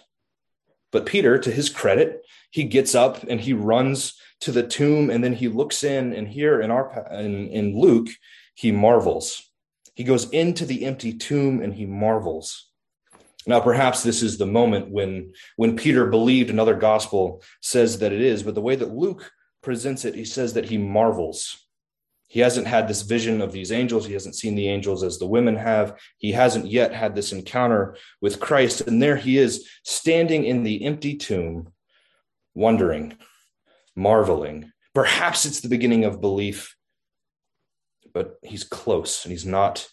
But 0.91 1.05
Peter, 1.05 1.37
to 1.37 1.51
his 1.51 1.69
credit, 1.69 2.21
he 2.49 2.63
gets 2.63 2.95
up 2.95 3.23
and 3.23 3.41
he 3.41 3.51
runs 3.51 4.13
to 4.41 4.53
the 4.53 4.65
tomb, 4.65 5.09
and 5.09 5.21
then 5.21 5.33
he 5.33 5.49
looks 5.49 5.83
in, 5.83 6.13
and 6.13 6.29
here 6.29 6.61
in 6.61 6.71
our 6.71 7.07
in, 7.11 7.49
in 7.49 7.77
Luke, 7.77 8.07
he 8.55 8.71
marvels 8.71 9.49
he 9.93 10.03
goes 10.03 10.29
into 10.31 10.65
the 10.65 10.85
empty 10.85 11.13
tomb 11.13 11.61
and 11.61 11.73
he 11.73 11.85
marvels. 11.85 12.69
Now, 13.45 13.59
perhaps 13.59 14.03
this 14.03 14.23
is 14.23 14.37
the 14.37 14.45
moment 14.45 14.89
when, 14.89 15.33
when 15.57 15.75
Peter 15.75 16.05
believed 16.07 16.49
another 16.49 16.75
gospel 16.75 17.43
says 17.61 17.99
that 17.99 18.13
it 18.13 18.21
is, 18.21 18.43
but 18.43 18.55
the 18.55 18.61
way 18.61 18.75
that 18.75 18.93
Luke 18.93 19.31
presents 19.61 20.05
it, 20.05 20.15
he 20.15 20.25
says 20.25 20.53
that 20.53 20.65
he 20.65 20.77
marvels. 20.77 21.59
He 22.29 22.39
hasn't 22.39 22.65
had 22.65 22.87
this 22.87 23.03
vision 23.03 23.41
of 23.41 23.51
these 23.51 23.71
angels. 23.71 24.07
He 24.07 24.13
hasn't 24.13 24.35
seen 24.35 24.55
the 24.55 24.67
angels 24.67 25.03
as 25.03 25.19
the 25.19 25.27
women 25.27 25.55
have. 25.55 25.99
He 26.17 26.31
hasn't 26.31 26.65
yet 26.65 26.91
had 26.93 27.15
this 27.15 27.31
encounter 27.31 27.95
with 28.21 28.39
Christ. 28.39 28.81
And 28.81 29.01
there 29.01 29.17
he 29.17 29.37
is, 29.37 29.69
standing 29.83 30.43
in 30.43 30.63
the 30.63 30.83
empty 30.83 31.15
tomb, 31.15 31.71
wondering, 32.55 33.17
marveling. 33.95 34.71
Perhaps 34.95 35.45
it's 35.45 35.61
the 35.61 35.69
beginning 35.69 36.05
of 36.05 36.21
belief 36.21 36.75
but 38.13 38.37
he's 38.43 38.63
close 38.63 39.25
and 39.25 39.31
he's 39.31 39.45
not 39.45 39.87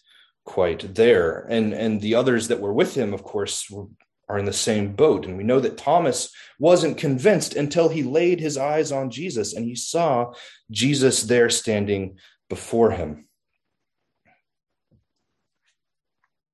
quite 0.45 0.95
there. 0.95 1.45
And 1.49 1.73
and 1.73 2.01
the 2.01 2.15
others 2.15 2.47
that 2.47 2.59
were 2.59 2.73
with 2.73 2.95
him, 2.95 3.13
of 3.13 3.23
course, 3.23 3.69
were, 3.69 3.87
are 4.29 4.39
in 4.39 4.45
the 4.45 4.53
same 4.53 4.93
boat. 4.93 5.25
And 5.25 5.37
we 5.37 5.43
know 5.43 5.59
that 5.59 5.77
Thomas 5.77 6.31
wasn't 6.59 6.97
convinced 6.97 7.55
until 7.55 7.89
he 7.89 8.03
laid 8.03 8.39
his 8.39 8.57
eyes 8.57 8.91
on 8.91 9.09
Jesus 9.09 9.53
and 9.53 9.65
he 9.65 9.75
saw 9.75 10.33
Jesus 10.69 11.23
there 11.23 11.49
standing 11.49 12.17
before 12.49 12.91
him. 12.91 13.27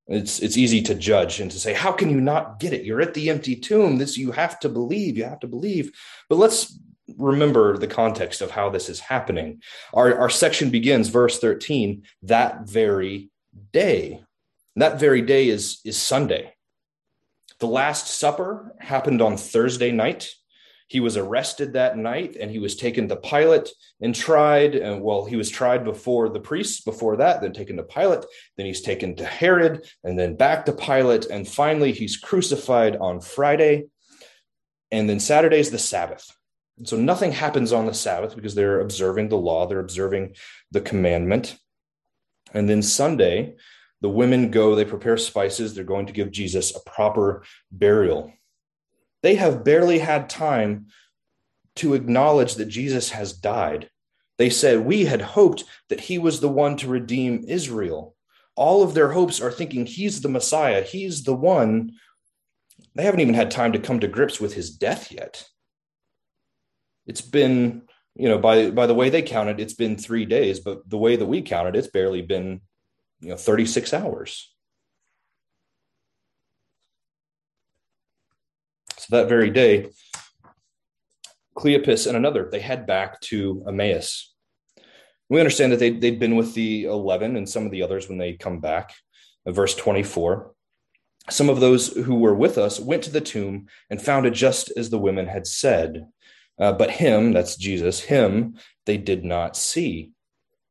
It's 0.08 0.40
it's 0.40 0.58
easy 0.58 0.82
to 0.84 0.96
judge 0.96 1.42
and 1.42 1.52
to 1.52 1.60
say, 1.60 1.74
how 1.74 1.92
can 1.92 2.10
you 2.10 2.22
not 2.22 2.60
get 2.60 2.72
it? 2.72 2.86
You're 2.86 3.02
at 3.02 3.14
the 3.14 3.30
empty 3.30 3.56
tomb. 3.58 3.98
This 3.98 4.18
you 4.18 4.32
have 4.32 4.60
to 4.62 4.70
believe. 4.70 5.18
You 5.18 5.26
have 5.26 5.42
to 5.42 5.48
believe. 5.48 5.92
But 6.30 6.38
let's 6.38 6.80
remember 7.16 7.78
the 7.78 7.88
context 7.88 8.42
of 8.42 8.52
how 8.52 8.70
this 8.70 8.90
is 8.90 9.00
happening. 9.00 9.62
Our, 9.94 10.18
our 10.18 10.30
section 10.30 10.70
begins, 10.70 11.10
verse 11.10 11.40
13, 11.40 12.04
that 12.24 12.68
very 12.68 13.30
day. 13.72 14.24
That 14.76 15.00
very 15.00 15.22
day 15.22 15.50
is, 15.50 15.80
is 15.86 15.98
Sunday. 15.98 16.54
The 17.60 17.68
Last 17.68 18.08
Supper 18.08 18.74
happened 18.80 19.22
on 19.22 19.38
Thursday 19.38 19.92
night. 19.92 20.30
He 20.88 21.00
was 21.00 21.18
arrested 21.18 21.74
that 21.74 21.98
night 21.98 22.38
and 22.40 22.50
he 22.50 22.60
was 22.60 22.76
taken 22.76 23.10
to 23.10 23.16
Pilate 23.18 23.70
and 24.00 24.16
tried. 24.16 24.76
And 24.76 25.02
well, 25.02 25.26
he 25.26 25.36
was 25.36 25.50
tried 25.50 25.84
before 25.84 26.30
the 26.30 26.40
priests, 26.40 26.82
before 26.82 27.18
that, 27.18 27.42
then 27.42 27.52
taken 27.52 27.78
to 27.78 27.84
Pilate. 27.84 28.24
Then 28.56 28.68
he's 28.68 28.82
taken 28.82 29.16
to 29.18 29.26
Herod 29.26 29.86
and 30.04 30.18
then 30.18 30.36
back 30.36 30.66
to 30.66 30.72
Pilate. 30.72 31.26
And 31.26 31.48
finally, 31.48 31.92
he's 31.92 32.16
crucified 32.16 32.96
on 32.96 33.20
Friday. 33.20 33.88
And 34.92 35.10
then 35.10 35.20
Saturday 35.20 35.60
is 35.60 35.72
the 35.72 35.80
Sabbath. 35.80 36.32
And 36.78 36.88
so 36.88 36.96
nothing 36.96 37.32
happens 37.32 37.74
on 37.74 37.86
the 37.86 37.94
Sabbath 37.94 38.36
because 38.36 38.54
they're 38.54 38.82
observing 38.82 39.30
the 39.30 39.38
law, 39.38 39.66
they're 39.66 39.80
observing 39.80 40.36
the 40.72 40.82
commandment. 40.82 41.58
And 42.54 42.70
then 42.70 42.82
Sunday, 42.82 43.56
the 44.02 44.10
women 44.10 44.52
go, 44.52 44.76
they 44.76 44.86
prepare 44.86 45.18
spices, 45.18 45.74
they're 45.74 45.84
going 45.84 46.06
to 46.06 46.14
give 46.14 46.32
Jesus 46.32 46.76
a 46.76 46.90
proper 46.90 47.44
burial. 47.72 48.32
They 49.24 49.36
have 49.36 49.64
barely 49.64 50.00
had 50.00 50.30
time 50.30 50.88
to 51.78 51.96
acknowledge 51.96 52.56
that 52.56 52.66
Jesus 52.66 53.10
has 53.10 53.34
died. 53.34 53.90
They 54.38 54.52
said, 54.52 54.82
We 54.82 55.06
had 55.06 55.22
hoped 55.22 55.64
that 55.90 56.00
he 56.00 56.20
was 56.20 56.40
the 56.40 56.50
one 56.50 56.78
to 56.78 56.88
redeem 56.88 57.46
Israel. 57.48 58.16
All 58.56 58.84
of 58.84 58.94
their 58.94 59.12
hopes 59.12 59.42
are 59.42 59.52
thinking 59.52 59.86
he's 59.86 60.22
the 60.22 60.30
Messiah, 60.30 60.84
he's 60.84 61.24
the 61.24 61.34
one. 61.34 61.94
They 62.94 63.04
haven't 63.04 63.20
even 63.20 63.34
had 63.34 63.50
time 63.50 63.74
to 63.74 63.80
come 63.80 64.00
to 64.00 64.08
grips 64.08 64.40
with 64.40 64.54
his 64.54 64.70
death 64.72 65.12
yet 65.12 65.48
it's 67.08 67.22
been 67.22 67.84
you 68.16 68.30
know 68.30 68.38
by 68.38 68.70
by 68.70 68.86
the 68.86 68.94
way 68.94 69.10
they 69.10 69.22
counted 69.22 69.60
it's 69.60 69.74
been 69.74 69.98
three 69.98 70.26
days 70.26 70.60
but 70.60 70.88
the 70.90 70.98
way 70.98 71.16
that 71.16 71.26
we 71.26 71.42
counted 71.42 71.76
it's 71.76 71.88
barely 71.88 72.22
been 72.22 72.62
you 73.22 73.30
know 73.30 73.36
36 73.36 73.94
hours. 73.94 74.54
So 78.98 79.18
that 79.18 79.30
very 79.30 79.50
day 79.50 79.90
cleopas 81.58 82.08
and 82.08 82.16
another 82.16 82.50
they 82.52 82.60
head 82.60 82.86
back 82.86 83.20
to 83.22 83.64
emmaus. 83.68 84.34
We 85.30 85.40
understand 85.40 85.74
that 85.74 85.80
they, 85.80 85.90
they'd 85.90 86.20
been 86.20 86.36
with 86.36 86.54
the 86.54 86.86
11 86.86 87.36
and 87.36 87.50
some 87.50 87.66
of 87.66 87.72
the 87.72 87.84
others 87.84 88.08
when 88.08 88.18
they 88.18 88.34
come 88.34 88.60
back. 88.62 88.94
Verse 89.46 89.76
24 89.76 90.54
some 91.30 91.50
of 91.50 91.60
those 91.60 91.90
who 91.90 92.16
were 92.16 92.34
with 92.34 92.58
us 92.58 92.80
went 92.80 93.04
to 93.04 93.12
the 93.12 93.20
tomb 93.20 93.68
and 93.90 94.02
found 94.02 94.26
it 94.26 94.32
just 94.32 94.72
as 94.78 94.90
the 94.90 94.98
women 94.98 95.28
had 95.28 95.46
said 95.46 96.08
uh, 96.60 96.74
but 96.74 96.92
him, 96.92 97.34
that's 97.34 97.56
Jesus, 97.56 98.00
him, 98.02 98.56
they 98.86 98.98
did 98.98 99.24
not 99.24 99.56
see. 99.56 100.12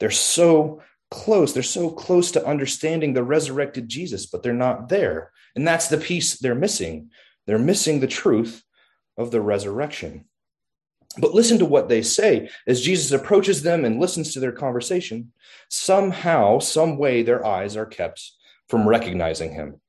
They're 0.00 0.10
so 0.10 0.82
close. 1.10 1.52
They're 1.52 1.62
so 1.62 1.90
close 1.90 2.32
to 2.32 2.46
understanding 2.46 3.14
the 3.14 3.22
resurrected 3.22 3.88
Jesus, 3.88 4.26
but 4.26 4.42
they're 4.42 4.52
not 4.52 4.88
there. 4.88 5.32
And 5.54 5.66
that's 5.66 5.88
the 5.88 5.98
piece 5.98 6.38
they're 6.38 6.54
missing. 6.54 7.10
They're 7.46 7.58
missing 7.58 8.00
the 8.00 8.06
truth 8.06 8.62
of 9.16 9.30
the 9.30 9.40
resurrection. 9.40 10.26
But 11.18 11.32
listen 11.32 11.58
to 11.60 11.64
what 11.64 11.88
they 11.88 12.02
say 12.02 12.50
as 12.66 12.82
Jesus 12.82 13.12
approaches 13.12 13.62
them 13.62 13.84
and 13.84 14.00
listens 14.00 14.34
to 14.34 14.40
their 14.40 14.52
conversation. 14.52 15.32
Somehow, 15.70 16.58
some 16.58 16.98
way, 16.98 17.22
their 17.22 17.46
eyes 17.46 17.76
are 17.76 17.86
kept 17.86 18.32
from 18.68 18.86
recognizing 18.86 19.52
him. 19.52 19.80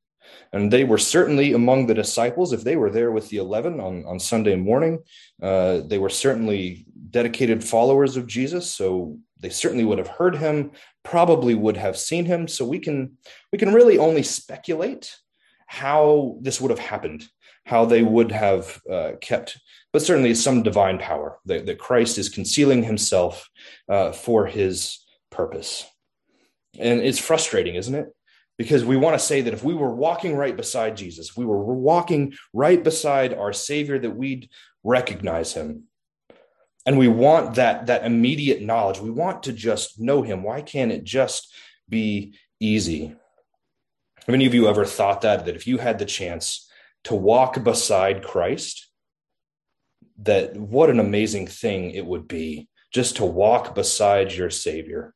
And 0.54 0.72
they 0.72 0.84
were 0.84 0.98
certainly 0.98 1.54
among 1.54 1.88
the 1.88 1.94
disciples. 1.94 2.54
If 2.54 2.64
they 2.64 2.76
were 2.76 2.90
there 2.90 3.12
with 3.12 3.30
the 3.30 3.38
11 3.38 3.80
on, 3.80 4.06
on 4.06 4.20
Sunday 4.20 4.56
morning, 4.56 5.00
uh, 5.42 5.82
they 5.82 5.98
were 5.98 6.10
certainly 6.10 6.86
dedicated 7.10 7.64
followers 7.64 8.18
of 8.18 8.28
Jesus. 8.28 8.72
So 8.72 9.18
they 9.40 9.50
certainly 9.50 9.86
would 9.86 9.98
have 9.98 10.08
heard 10.08 10.38
him, 10.38 10.72
probably 11.04 11.56
would 11.56 11.78
have 11.78 11.98
seen 11.98 12.26
him. 12.26 12.48
So 12.48 12.66
we 12.66 12.80
can, 12.80 13.18
we 13.52 13.58
can 13.58 13.74
really 13.74 13.98
only 13.98 14.24
speculate 14.24 15.16
how 15.68 16.38
this 16.42 16.60
would 16.62 16.72
have 16.72 16.80
happened, 16.80 17.28
how 17.66 17.86
they 17.86 18.02
would 18.02 18.32
have 18.32 18.82
uh, 18.90 19.12
kept, 19.22 19.60
but 19.92 20.02
certainly 20.02 20.34
some 20.34 20.64
divine 20.64 20.98
power 20.98 21.40
that, 21.46 21.66
that 21.66 21.78
Christ 21.78 22.18
is 22.18 22.30
concealing 22.30 22.84
himself 22.84 23.50
uh, 23.90 24.12
for 24.12 24.46
his 24.46 25.06
purpose. 25.30 25.86
And 26.80 27.02
it's 27.02 27.20
frustrating, 27.20 27.76
isn't 27.76 27.96
it? 27.96 28.14
Because 28.58 28.84
we 28.84 28.98
want 28.98 29.14
to 29.14 29.26
say 29.26 29.42
that 29.42 29.54
if 29.54 29.64
we 29.64 29.74
were 29.74 29.94
walking 29.94 30.36
right 30.36 30.56
beside 30.56 30.98
Jesus, 30.98 31.30
if 31.30 31.38
we 31.38 31.46
were 31.46 31.62
walking 31.62 32.34
right 32.54 32.84
beside 32.84 33.34
our 33.34 33.54
Savior, 33.54 34.00
that 34.00 34.16
we'd 34.16 34.50
recognize 34.84 35.54
him. 35.54 35.84
And 36.86 36.98
we 36.98 37.08
want 37.08 37.56
that, 37.56 37.88
that 37.88 38.06
immediate 38.06 38.62
knowledge. 38.62 39.00
We 39.00 39.12
want 39.12 39.44
to 39.44 39.54
just 39.54 40.00
know 40.00 40.22
him. 40.22 40.42
Why 40.42 40.62
can't 40.62 40.92
it 40.92 41.04
just 41.04 41.54
be 41.88 42.36
easy? 42.60 43.16
Have 44.26 44.34
any 44.34 44.46
of 44.46 44.54
you 44.54 44.68
ever 44.68 44.86
thought 44.86 45.22
that, 45.22 45.46
that 45.46 45.56
if 45.56 45.68
you 45.68 45.78
had 45.78 46.00
the 46.00 46.06
chance 46.06 46.70
to 47.04 47.14
walk 47.14 47.64
beside 47.64 48.24
Christ, 48.24 48.90
that 50.20 50.58
what 50.58 50.90
an 50.90 51.00
amazing 51.00 51.48
thing 51.48 51.92
it 51.92 52.06
would 52.06 52.28
be 52.28 52.70
just 52.92 53.18
to 53.18 53.26
walk 53.26 53.76
beside 53.76 54.32
your 54.32 54.50
Savior? 54.50 55.14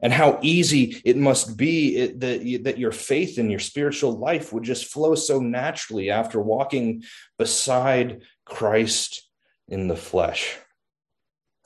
And 0.00 0.12
how 0.12 0.38
easy 0.42 1.00
it 1.04 1.16
must 1.16 1.56
be 1.56 1.96
it, 1.96 2.20
that, 2.20 2.60
that 2.64 2.78
your 2.78 2.92
faith 2.92 3.38
and 3.38 3.50
your 3.50 3.60
spiritual 3.60 4.12
life 4.12 4.52
would 4.52 4.62
just 4.62 4.86
flow 4.86 5.14
so 5.14 5.40
naturally 5.40 6.10
after 6.10 6.40
walking 6.40 7.02
beside 7.38 8.22
Christ 8.44 9.28
in 9.68 9.88
the 9.88 9.96
flesh. 9.96 10.56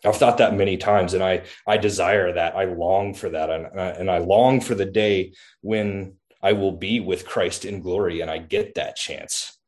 I've 0.05 0.17
thought 0.17 0.39
that 0.39 0.55
many 0.55 0.79
times, 0.79 1.13
and 1.13 1.23
I 1.23 1.43
I 1.67 1.77
desire 1.77 2.33
that. 2.33 2.57
I 2.57 2.65
long 2.65 3.13
for 3.13 3.29
that, 3.29 3.51
and, 3.51 3.67
and 3.67 4.11
I 4.11 4.19
long 4.19 4.61
for 4.61 4.75
the 4.75 4.87
day 4.87 5.35
when 5.61 6.15
I 6.43 6.53
will 6.53 6.73
be 6.73 7.01
with 7.01 7.27
Christ 7.27 7.67
in 7.67 7.83
glory, 7.83 8.21
and 8.23 8.31
I 8.31 8.39
get 8.39 8.77
that 8.77 8.97
chance. 8.97 9.59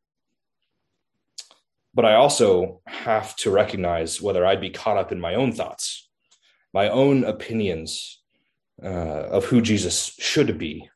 But 1.95 2.07
I 2.07 2.15
also 2.15 2.81
have 2.87 3.37
to 3.37 3.51
recognize 3.51 4.23
whether 4.23 4.47
I'd 4.47 4.63
be 4.63 4.71
caught 4.71 4.97
up 4.97 5.13
in 5.13 5.21
my 5.21 5.35
own 5.35 5.53
thoughts, 5.53 6.09
my 6.73 6.89
own 6.89 7.25
opinions, 7.25 8.22
uh, 8.83 9.29
of 9.31 9.45
who 9.47 9.61
Jesus 9.61 10.15
should 10.19 10.59
be, 10.59 10.89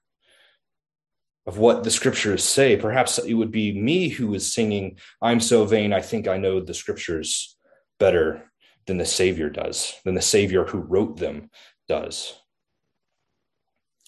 of 1.46 1.58
what 1.58 1.84
the 1.84 1.90
scriptures 1.90 2.42
say. 2.42 2.76
Perhaps 2.76 3.18
it 3.18 3.34
would 3.34 3.52
be 3.52 3.78
me 3.78 4.08
who 4.08 4.34
is 4.34 4.52
singing, 4.52 4.98
I'm 5.22 5.40
so 5.40 5.64
vain, 5.64 5.92
I 5.92 6.00
think 6.00 6.28
I 6.28 6.36
know 6.36 6.60
the 6.60 6.74
scriptures 6.74 7.56
better 7.98 8.50
than 8.86 8.98
the 8.98 9.06
Savior 9.06 9.50
does, 9.50 9.94
than 10.04 10.14
the 10.14 10.22
Savior 10.22 10.64
who 10.64 10.78
wrote 10.78 11.18
them 11.18 11.50
does. 11.88 12.34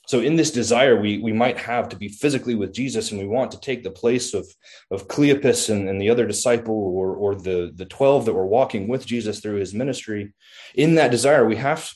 So, 0.08 0.20
in 0.20 0.37
this 0.37 0.50
desire, 0.50 0.99
we, 0.99 1.18
we 1.18 1.35
might 1.35 1.58
have 1.58 1.90
to 1.90 1.97
be 1.97 2.08
physically 2.08 2.54
with 2.54 2.73
Jesus, 2.73 3.11
and 3.11 3.20
we 3.20 3.26
want 3.26 3.50
to 3.50 3.61
take 3.61 3.85
the 3.85 3.90
place 3.90 4.32
of, 4.32 4.49
of 4.90 5.06
Cleopas 5.06 5.68
and, 5.68 5.87
and 5.87 6.00
the 6.00 6.08
other 6.08 6.26
disciple 6.26 6.75
or, 6.75 7.14
or 7.14 7.35
the, 7.35 7.73
the 7.75 7.85
12 7.85 8.25
that 8.25 8.32
were 8.32 8.47
walking 8.47 8.88
with 8.88 9.04
Jesus 9.04 9.40
through 9.40 9.56
his 9.56 9.75
ministry. 9.75 10.32
In 10.75 10.94
that 10.94 11.11
desire, 11.11 11.47
we 11.47 11.56
have 11.56 11.92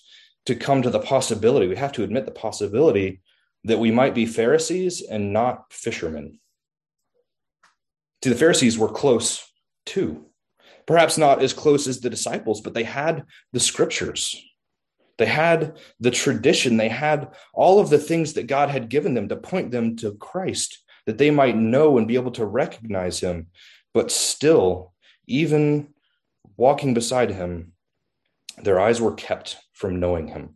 to 0.46 0.54
come 0.54 0.82
to 0.82 0.90
the 0.90 0.98
possibility, 0.98 1.66
we 1.66 1.76
have 1.76 1.92
to 1.92 2.02
admit 2.02 2.24
the 2.24 2.32
possibility 2.32 3.20
that 3.64 3.78
we 3.78 3.90
might 3.90 4.14
be 4.14 4.26
Pharisees 4.26 5.02
and 5.02 5.32
not 5.32 5.72
fishermen. 5.72 6.40
See, 8.22 8.30
the 8.30 8.36
Pharisees 8.36 8.78
were 8.78 8.88
close 8.88 9.46
too. 9.86 10.26
Perhaps 10.86 11.16
not 11.16 11.42
as 11.42 11.52
close 11.52 11.86
as 11.86 12.00
the 12.00 12.10
disciples, 12.10 12.60
but 12.60 12.74
they 12.74 12.82
had 12.82 13.24
the 13.52 13.60
scriptures. 13.60 14.36
They 15.18 15.26
had 15.26 15.78
the 16.00 16.10
tradition. 16.10 16.76
They 16.76 16.88
had 16.88 17.28
all 17.54 17.78
of 17.78 17.90
the 17.90 17.98
things 17.98 18.32
that 18.32 18.48
God 18.48 18.68
had 18.68 18.88
given 18.88 19.14
them 19.14 19.28
to 19.28 19.36
point 19.36 19.70
them 19.70 19.96
to 19.96 20.14
Christ, 20.14 20.82
that 21.06 21.18
they 21.18 21.30
might 21.30 21.56
know 21.56 21.98
and 21.98 22.08
be 22.08 22.16
able 22.16 22.32
to 22.32 22.44
recognize 22.44 23.20
him. 23.20 23.48
But 23.94 24.10
still, 24.10 24.92
even 25.26 25.94
walking 26.56 26.94
beside 26.94 27.30
him, 27.30 27.72
their 28.62 28.80
eyes 28.80 29.00
were 29.00 29.14
kept 29.14 29.58
from 29.82 29.98
knowing 29.98 30.28
him. 30.28 30.54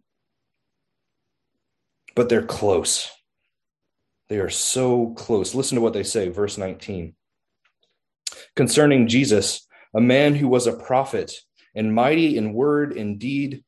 But 2.14 2.28
they're 2.28 2.46
close. 2.46 3.10
They 4.28 4.38
are 4.38 4.50
so 4.50 5.14
close. 5.14 5.52
Listen 5.52 5.74
to 5.74 5.82
what 5.82 5.94
they 5.94 6.04
say, 6.04 6.28
verse 6.28 6.56
19. 6.56 7.16
Concerning 8.54 9.08
Jesus, 9.08 9.66
a 9.92 10.00
man 10.00 10.36
who 10.36 10.46
was 10.46 10.68
a 10.68 10.72
prophet 10.72 11.32
and 11.74 11.92
mighty 11.92 12.36
in 12.36 12.54
word 12.54 12.96
and 12.96 13.18
deed 13.18 13.64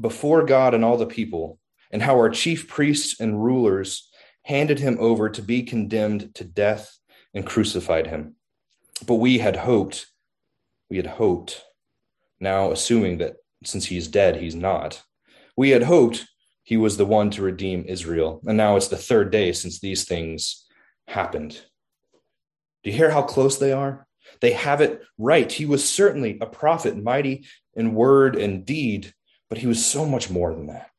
before 0.00 0.46
God 0.46 0.72
and 0.72 0.82
all 0.82 0.96
the 0.96 1.06
people, 1.06 1.58
and 1.92 2.00
how 2.00 2.14
our 2.14 2.30
chief 2.30 2.66
priests 2.66 3.20
and 3.20 3.44
rulers 3.44 4.10
handed 4.42 4.78
him 4.78 4.96
over 4.98 5.28
to 5.28 5.42
be 5.42 5.64
condemned 5.64 6.34
to 6.36 6.44
death 6.44 6.98
and 7.34 7.44
crucified 7.46 8.06
him. 8.06 8.36
But 9.06 9.16
we 9.16 9.36
had 9.36 9.56
hoped, 9.56 10.06
we 10.88 10.96
had 10.96 11.06
hoped, 11.06 11.62
now 12.40 12.72
assuming 12.72 13.18
that 13.18 13.36
since 13.66 13.86
he's 13.86 14.08
dead, 14.08 14.36
he's 14.36 14.54
not. 14.54 15.02
We 15.56 15.70
had 15.70 15.82
hoped 15.82 16.26
he 16.62 16.76
was 16.76 16.96
the 16.96 17.06
one 17.06 17.30
to 17.30 17.42
redeem 17.42 17.84
Israel, 17.86 18.40
and 18.46 18.56
now 18.56 18.76
it's 18.76 18.88
the 18.88 18.96
third 18.96 19.30
day 19.30 19.52
since 19.52 19.80
these 19.80 20.04
things 20.04 20.66
happened. 21.06 21.60
Do 22.82 22.90
you 22.90 22.96
hear 22.96 23.10
how 23.10 23.22
close 23.22 23.58
they 23.58 23.72
are? 23.72 24.06
They 24.40 24.52
have 24.52 24.80
it 24.80 25.02
right. 25.18 25.50
He 25.50 25.66
was 25.66 25.88
certainly 25.88 26.38
a 26.40 26.46
prophet, 26.46 26.96
mighty 26.96 27.46
in 27.74 27.94
word 27.94 28.36
and 28.36 28.64
deed, 28.64 29.12
but 29.48 29.58
he 29.58 29.66
was 29.66 29.84
so 29.84 30.06
much 30.06 30.30
more 30.30 30.54
than 30.54 30.66
that. 30.68 30.90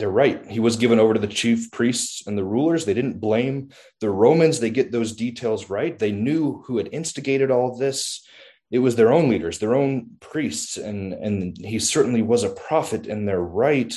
They're 0.00 0.10
right. 0.10 0.44
He 0.50 0.58
was 0.60 0.76
given 0.76 0.98
over 0.98 1.14
to 1.14 1.20
the 1.20 1.26
chief 1.26 1.70
priests 1.70 2.26
and 2.26 2.36
the 2.36 2.44
rulers. 2.44 2.84
They 2.84 2.94
didn't 2.94 3.20
blame 3.20 3.68
the 4.00 4.10
Romans. 4.10 4.58
They 4.58 4.70
get 4.70 4.90
those 4.90 5.12
details 5.12 5.70
right. 5.70 5.96
They 5.96 6.10
knew 6.10 6.62
who 6.66 6.78
had 6.78 6.88
instigated 6.90 7.50
all 7.50 7.70
of 7.70 7.78
this 7.78 8.26
it 8.70 8.78
was 8.78 8.94
their 8.94 9.12
own 9.12 9.28
leaders, 9.28 9.58
their 9.58 9.74
own 9.74 10.10
priests, 10.20 10.76
and 10.76 11.12
and 11.12 11.56
he 11.58 11.78
certainly 11.78 12.22
was 12.22 12.44
a 12.44 12.50
prophet 12.50 13.06
in 13.06 13.26
their 13.26 13.40
right, 13.40 13.94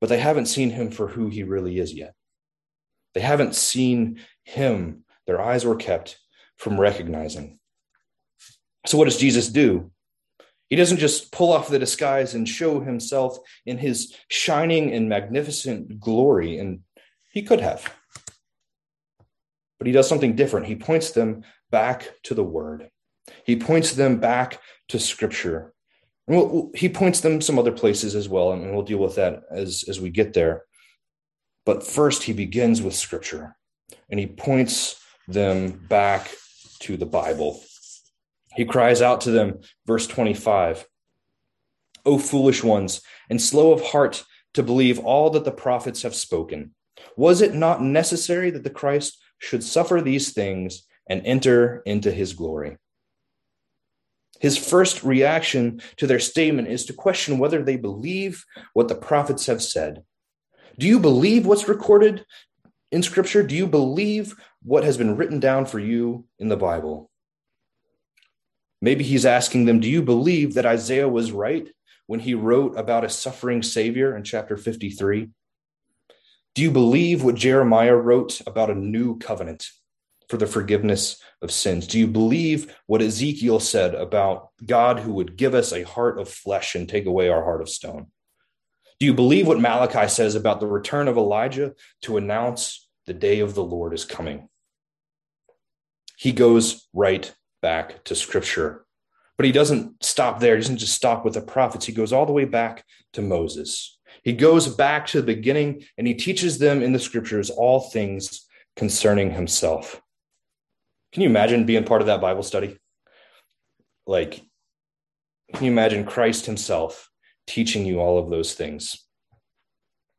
but 0.00 0.08
they 0.08 0.18
haven't 0.18 0.46
seen 0.46 0.70
him 0.70 0.90
for 0.90 1.08
who 1.08 1.28
he 1.28 1.42
really 1.42 1.78
is 1.78 1.94
yet. 1.94 2.14
They 3.14 3.20
haven't 3.20 3.54
seen 3.54 4.20
him. 4.44 5.04
Their 5.26 5.40
eyes 5.40 5.64
were 5.64 5.76
kept 5.76 6.18
from 6.56 6.78
recognizing. 6.78 7.58
So 8.86 8.98
what 8.98 9.06
does 9.06 9.16
Jesus 9.16 9.48
do? 9.48 9.90
He 10.68 10.76
doesn't 10.76 10.98
just 10.98 11.32
pull 11.32 11.52
off 11.52 11.68
the 11.68 11.78
disguise 11.78 12.34
and 12.34 12.48
show 12.48 12.80
himself 12.80 13.38
in 13.64 13.78
his 13.78 14.14
shining 14.28 14.92
and 14.92 15.08
magnificent 15.08 15.98
glory, 15.98 16.58
and 16.58 16.80
he 17.32 17.42
could 17.42 17.60
have. 17.60 17.90
But 19.78 19.86
he 19.86 19.92
does 19.92 20.08
something 20.08 20.36
different. 20.36 20.66
He 20.66 20.76
points 20.76 21.12
them 21.12 21.44
back 21.70 22.10
to 22.24 22.34
the 22.34 22.44
word. 22.44 22.90
He 23.44 23.56
points 23.56 23.92
them 23.92 24.18
back 24.18 24.60
to 24.88 24.98
Scripture. 24.98 25.72
And 26.26 26.36
we'll, 26.36 26.70
he 26.74 26.88
points 26.88 27.20
them 27.20 27.40
some 27.40 27.58
other 27.58 27.72
places 27.72 28.14
as 28.14 28.28
well, 28.28 28.52
and 28.52 28.74
we'll 28.74 28.82
deal 28.82 28.98
with 28.98 29.14
that 29.14 29.42
as, 29.50 29.84
as 29.88 30.00
we 30.00 30.10
get 30.10 30.34
there. 30.34 30.64
But 31.64 31.86
first, 31.86 32.22
he 32.22 32.32
begins 32.32 32.82
with 32.82 32.94
Scripture, 32.94 33.56
and 34.10 34.20
he 34.20 34.26
points 34.26 35.00
them 35.26 35.86
back 35.88 36.30
to 36.80 36.96
the 36.96 37.06
Bible. 37.06 37.62
He 38.58 38.64
cries 38.64 39.00
out 39.00 39.20
to 39.20 39.30
them, 39.30 39.60
verse 39.86 40.08
25 40.08 40.84
O 42.04 42.18
foolish 42.18 42.64
ones, 42.64 43.02
and 43.30 43.40
slow 43.40 43.70
of 43.70 43.80
heart 43.80 44.24
to 44.54 44.64
believe 44.64 44.98
all 44.98 45.30
that 45.30 45.44
the 45.44 45.52
prophets 45.52 46.02
have 46.02 46.14
spoken. 46.16 46.74
Was 47.16 47.40
it 47.40 47.54
not 47.54 47.84
necessary 47.84 48.50
that 48.50 48.64
the 48.64 48.70
Christ 48.70 49.22
should 49.38 49.62
suffer 49.62 50.00
these 50.00 50.32
things 50.32 50.82
and 51.08 51.24
enter 51.24 51.84
into 51.86 52.10
his 52.10 52.32
glory? 52.32 52.78
His 54.40 54.58
first 54.58 55.04
reaction 55.04 55.80
to 55.98 56.08
their 56.08 56.18
statement 56.18 56.66
is 56.66 56.84
to 56.86 56.92
question 56.92 57.38
whether 57.38 57.62
they 57.62 57.76
believe 57.76 58.44
what 58.72 58.88
the 58.88 58.96
prophets 58.96 59.46
have 59.46 59.62
said. 59.62 60.02
Do 60.76 60.88
you 60.88 60.98
believe 60.98 61.46
what's 61.46 61.68
recorded 61.68 62.26
in 62.90 63.04
Scripture? 63.04 63.44
Do 63.44 63.54
you 63.54 63.68
believe 63.68 64.34
what 64.64 64.82
has 64.82 64.96
been 64.96 65.16
written 65.16 65.38
down 65.38 65.64
for 65.64 65.78
you 65.78 66.26
in 66.40 66.48
the 66.48 66.56
Bible? 66.56 67.07
Maybe 68.80 69.04
he's 69.04 69.26
asking 69.26 69.64
them, 69.64 69.80
Do 69.80 69.88
you 69.88 70.02
believe 70.02 70.54
that 70.54 70.66
Isaiah 70.66 71.08
was 71.08 71.32
right 71.32 71.68
when 72.06 72.20
he 72.20 72.34
wrote 72.34 72.78
about 72.78 73.04
a 73.04 73.08
suffering 73.08 73.62
Savior 73.62 74.16
in 74.16 74.24
chapter 74.24 74.56
53? 74.56 75.28
Do 76.54 76.62
you 76.62 76.70
believe 76.70 77.22
what 77.22 77.34
Jeremiah 77.34 77.94
wrote 77.94 78.40
about 78.46 78.70
a 78.70 78.74
new 78.74 79.18
covenant 79.18 79.68
for 80.28 80.36
the 80.36 80.46
forgiveness 80.46 81.20
of 81.42 81.50
sins? 81.50 81.86
Do 81.86 81.98
you 81.98 82.06
believe 82.06 82.74
what 82.86 83.02
Ezekiel 83.02 83.60
said 83.60 83.94
about 83.94 84.50
God 84.64 85.00
who 85.00 85.12
would 85.14 85.36
give 85.36 85.54
us 85.54 85.72
a 85.72 85.84
heart 85.84 86.18
of 86.18 86.28
flesh 86.28 86.74
and 86.74 86.88
take 86.88 87.06
away 87.06 87.28
our 87.28 87.44
heart 87.44 87.62
of 87.62 87.68
stone? 87.68 88.08
Do 89.00 89.06
you 89.06 89.14
believe 89.14 89.46
what 89.46 89.60
Malachi 89.60 90.08
says 90.08 90.34
about 90.34 90.58
the 90.58 90.66
return 90.66 91.06
of 91.06 91.16
Elijah 91.16 91.74
to 92.02 92.16
announce 92.16 92.88
the 93.06 93.14
day 93.14 93.40
of 93.40 93.54
the 93.54 93.62
Lord 93.62 93.94
is 93.94 94.04
coming? 94.04 94.48
He 96.16 96.32
goes 96.32 96.88
right 96.92 97.32
back 97.60 98.04
to 98.04 98.14
scripture. 98.14 98.84
But 99.36 99.46
he 99.46 99.52
doesn't 99.52 100.02
stop 100.02 100.40
there. 100.40 100.56
He 100.56 100.62
doesn't 100.62 100.78
just 100.78 100.94
stop 100.94 101.24
with 101.24 101.34
the 101.34 101.40
prophets. 101.40 101.86
He 101.86 101.92
goes 101.92 102.12
all 102.12 102.26
the 102.26 102.32
way 102.32 102.44
back 102.44 102.84
to 103.12 103.22
Moses. 103.22 103.98
He 104.24 104.32
goes 104.32 104.66
back 104.66 105.06
to 105.08 105.20
the 105.20 105.26
beginning 105.26 105.84
and 105.96 106.06
he 106.06 106.14
teaches 106.14 106.58
them 106.58 106.82
in 106.82 106.92
the 106.92 106.98
scriptures 106.98 107.50
all 107.50 107.80
things 107.80 108.46
concerning 108.76 109.30
himself. 109.30 110.00
Can 111.12 111.22
you 111.22 111.28
imagine 111.28 111.66
being 111.66 111.84
part 111.84 112.00
of 112.00 112.08
that 112.08 112.20
Bible 112.20 112.42
study? 112.42 112.78
Like, 114.06 114.42
can 115.54 115.64
you 115.64 115.70
imagine 115.70 116.04
Christ 116.04 116.46
himself 116.46 117.08
teaching 117.46 117.86
you 117.86 118.00
all 118.00 118.18
of 118.18 118.30
those 118.30 118.54
things? 118.54 119.04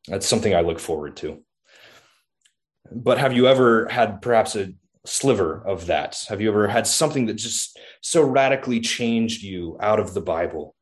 That's 0.08 0.26
something 0.26 0.56
I 0.56 0.62
look 0.62 0.80
forward 0.80 1.18
to. 1.18 1.44
But 2.92 3.20
have 3.20 3.34
you 3.34 3.48
ever 3.48 3.88
had 3.88 4.22
perhaps 4.22 4.56
a 4.56 4.74
sliver 5.10 5.62
of 5.66 5.88
that? 5.88 6.24
Have 6.30 6.42
you 6.42 6.50
ever 6.50 6.68
had 6.68 6.88
something 6.88 7.26
that 7.26 7.36
just 7.36 7.78
so 8.02 8.24
radically 8.24 8.80
changed 8.80 9.44
you 9.44 9.78
out 9.80 10.00
of 10.00 10.14
the 10.14 10.22
Bible? 10.22 10.76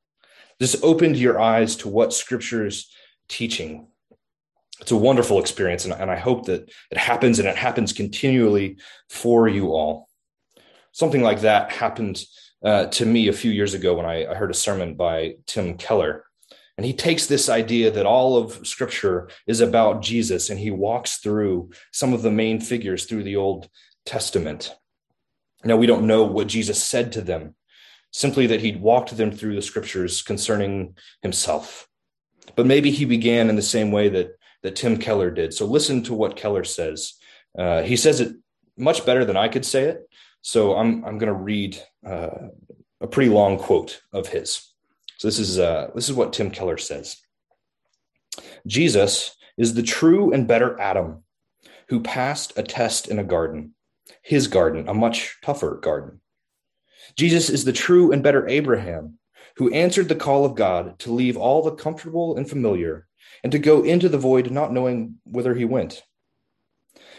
Just 0.59 0.83
opened 0.83 1.17
your 1.17 1.39
eyes 1.39 1.75
to 1.77 1.89
what 1.89 2.13
Scripture's 2.13 2.91
teaching. 3.29 3.87
It's 4.81 4.91
a 4.91 4.97
wonderful 4.97 5.39
experience, 5.39 5.85
and, 5.85 5.93
and 5.93 6.11
I 6.11 6.17
hope 6.17 6.45
that 6.47 6.69
it 6.91 6.97
happens 6.97 7.39
and 7.39 7.47
it 7.47 7.55
happens 7.55 7.93
continually 7.93 8.77
for 9.09 9.47
you 9.47 9.69
all. 9.73 10.07
Something 10.91 11.21
like 11.21 11.41
that 11.41 11.71
happened 11.71 12.23
uh, 12.63 12.87
to 12.87 13.05
me 13.05 13.27
a 13.27 13.33
few 13.33 13.51
years 13.51 13.73
ago 13.73 13.95
when 13.95 14.05
I, 14.05 14.25
I 14.25 14.35
heard 14.35 14.51
a 14.51 14.55
sermon 14.55 14.95
by 14.95 15.35
Tim 15.45 15.77
Keller. 15.77 16.25
And 16.77 16.85
he 16.85 16.93
takes 16.93 17.25
this 17.25 17.49
idea 17.49 17.89
that 17.91 18.05
all 18.05 18.37
of 18.37 18.67
scripture 18.67 19.29
is 19.47 19.61
about 19.61 20.03
Jesus 20.03 20.49
and 20.51 20.59
he 20.59 20.69
walks 20.69 21.17
through 21.17 21.71
some 21.91 22.13
of 22.13 22.21
the 22.21 22.31
main 22.31 22.61
figures 22.61 23.05
through 23.05 23.23
the 23.23 23.35
Old 23.35 23.67
Testament. 24.07 24.75
Now, 25.63 25.77
we 25.77 25.85
don't 25.85 26.07
know 26.07 26.23
what 26.23 26.47
Jesus 26.47 26.81
said 26.81 27.11
to 27.11 27.21
them, 27.21 27.55
simply 28.11 28.47
that 28.47 28.61
he 28.61 28.75
walked 28.75 29.15
them 29.15 29.31
through 29.31 29.55
the 29.55 29.61
scriptures 29.61 30.21
concerning 30.21 30.95
himself. 31.21 31.87
But 32.55 32.65
maybe 32.65 32.89
he 32.89 33.05
began 33.05 33.49
in 33.49 33.55
the 33.55 33.61
same 33.61 33.91
way 33.91 34.09
that, 34.09 34.31
that 34.63 34.75
Tim 34.75 34.97
Keller 34.97 35.29
did. 35.29 35.53
So 35.53 35.65
listen 35.65 36.01
to 36.03 36.13
what 36.13 36.37
Keller 36.37 36.63
says. 36.63 37.13
Uh, 37.57 37.81
he 37.83 37.95
says 37.95 38.21
it 38.21 38.35
much 38.77 39.05
better 39.05 39.25
than 39.25 39.37
I 39.37 39.47
could 39.47 39.65
say 39.65 39.83
it. 39.83 40.09
So 40.41 40.75
I'm, 40.75 41.03
I'm 41.03 41.17
going 41.17 41.33
to 41.33 41.33
read 41.33 41.77
uh, 42.05 42.47
a 43.01 43.07
pretty 43.07 43.29
long 43.29 43.57
quote 43.57 44.01
of 44.13 44.29
his. 44.29 44.73
So 45.17 45.27
this 45.27 45.39
is 45.39 45.59
uh, 45.59 45.89
this 45.95 46.07
is 46.07 46.15
what 46.15 46.31
Tim 46.31 46.51
Keller 46.51 46.77
says. 46.77 47.17
Jesus 48.67 49.35
is 49.57 49.73
the 49.73 49.83
true 49.83 50.31
and 50.31 50.47
better 50.47 50.79
Adam 50.79 51.23
who 51.89 51.99
passed 52.01 52.53
a 52.55 52.63
test 52.63 53.07
in 53.07 53.17
a 53.17 53.23
garden, 53.23 53.73
his 54.21 54.47
garden, 54.47 54.87
a 54.87 54.93
much 54.93 55.37
tougher 55.43 55.79
garden. 55.81 56.21
Jesus 57.15 57.49
is 57.49 57.65
the 57.65 57.73
true 57.73 58.11
and 58.11 58.23
better 58.23 58.47
Abraham 58.47 59.19
who 59.57 59.71
answered 59.71 60.07
the 60.07 60.15
call 60.15 60.45
of 60.45 60.55
God 60.55 60.99
to 60.99 61.11
leave 61.11 61.35
all 61.35 61.63
the 61.63 61.71
comfortable 61.71 62.37
and 62.37 62.47
familiar 62.47 63.07
and 63.43 63.51
to 63.51 63.59
go 63.59 63.83
into 63.83 64.07
the 64.07 64.17
void 64.17 64.51
not 64.51 64.71
knowing 64.71 65.15
whither 65.25 65.55
he 65.55 65.65
went. 65.65 66.03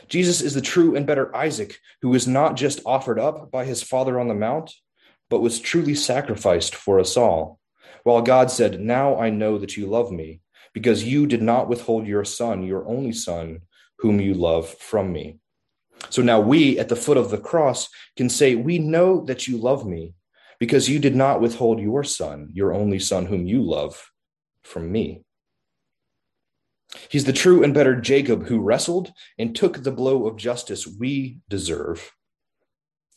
Jesus 0.08 0.40
is 0.40 0.54
the 0.54 0.60
true 0.60 0.94
and 0.94 1.06
better 1.06 1.34
Isaac 1.34 1.78
who 2.00 2.10
was 2.10 2.26
not 2.26 2.56
just 2.56 2.80
offered 2.86 3.18
up 3.18 3.50
by 3.50 3.64
his 3.64 3.82
father 3.82 4.18
on 4.20 4.28
the 4.28 4.34
mount, 4.34 4.72
but 5.28 5.40
was 5.40 5.58
truly 5.58 5.94
sacrificed 5.94 6.74
for 6.74 7.00
us 7.00 7.16
all 7.16 7.58
while 8.04 8.22
God 8.22 8.50
said, 8.50 8.80
Now 8.80 9.18
I 9.18 9.30
know 9.30 9.58
that 9.58 9.76
you 9.76 9.86
love 9.86 10.10
me, 10.10 10.40
because 10.72 11.04
you 11.04 11.26
did 11.26 11.42
not 11.42 11.68
withhold 11.68 12.06
your 12.06 12.24
son, 12.24 12.62
your 12.62 12.86
only 12.86 13.12
son, 13.12 13.60
whom 13.98 14.20
you 14.20 14.34
love 14.34 14.68
from 14.68 15.12
me. 15.12 15.38
So 16.10 16.22
now 16.22 16.40
we 16.40 16.78
at 16.78 16.88
the 16.88 16.96
foot 16.96 17.16
of 17.16 17.30
the 17.30 17.38
cross 17.38 17.88
can 18.16 18.28
say, 18.28 18.54
We 18.54 18.78
know 18.78 19.24
that 19.26 19.46
you 19.46 19.58
love 19.58 19.86
me, 19.86 20.14
because 20.58 20.88
you 20.88 20.98
did 20.98 21.14
not 21.14 21.40
withhold 21.40 21.80
your 21.80 22.04
son, 22.04 22.50
your 22.52 22.72
only 22.72 22.98
son, 22.98 23.26
whom 23.26 23.46
you 23.46 23.62
love, 23.62 24.10
from 24.62 24.90
me. 24.90 25.22
He's 27.10 27.24
the 27.24 27.32
true 27.32 27.62
and 27.62 27.74
better 27.74 28.00
Jacob 28.00 28.46
who 28.46 28.60
wrestled 28.60 29.12
and 29.38 29.54
took 29.54 29.82
the 29.82 29.92
blow 29.92 30.26
of 30.26 30.36
justice 30.36 30.86
we 30.86 31.40
deserve 31.48 32.12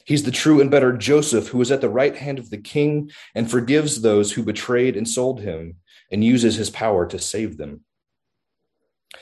He's 0.05 0.23
the 0.23 0.31
true 0.31 0.61
and 0.61 0.71
better 0.71 0.95
Joseph 0.97 1.47
who 1.47 1.61
is 1.61 1.71
at 1.71 1.81
the 1.81 1.89
right 1.89 2.15
hand 2.15 2.39
of 2.39 2.49
the 2.49 2.57
king 2.57 3.11
and 3.35 3.49
forgives 3.49 4.01
those 4.01 4.31
who 4.31 4.43
betrayed 4.43 4.97
and 4.97 5.07
sold 5.07 5.41
him 5.41 5.75
and 6.11 6.23
uses 6.23 6.55
his 6.55 6.69
power 6.69 7.05
to 7.07 7.19
save 7.19 7.57
them. 7.57 7.85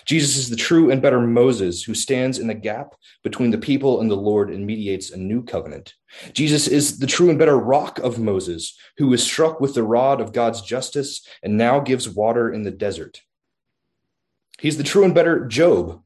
Jesus 0.05 0.37
is 0.37 0.49
the 0.49 0.55
true 0.55 0.91
and 0.91 1.01
better 1.01 1.19
Moses 1.19 1.83
who 1.83 1.95
stands 1.95 2.37
in 2.37 2.47
the 2.47 2.53
gap 2.53 2.95
between 3.23 3.51
the 3.51 3.57
people 3.57 4.01
and 4.01 4.09
the 4.09 4.15
Lord 4.15 4.49
and 4.51 4.65
mediates 4.65 5.11
a 5.11 5.17
new 5.17 5.43
covenant. 5.43 5.93
Jesus 6.33 6.67
is 6.67 6.99
the 6.99 7.07
true 7.07 7.29
and 7.29 7.39
better 7.39 7.57
rock 7.57 7.99
of 7.99 8.19
Moses 8.19 8.77
who 8.97 9.07
was 9.07 9.23
struck 9.23 9.59
with 9.59 9.73
the 9.73 9.83
rod 9.83 10.21
of 10.21 10.33
God's 10.33 10.61
justice 10.61 11.27
and 11.41 11.57
now 11.57 11.79
gives 11.79 12.07
water 12.07 12.51
in 12.51 12.63
the 12.63 12.71
desert. 12.71 13.21
He's 14.59 14.77
the 14.77 14.83
true 14.83 15.03
and 15.03 15.15
better 15.15 15.45
Job 15.45 16.01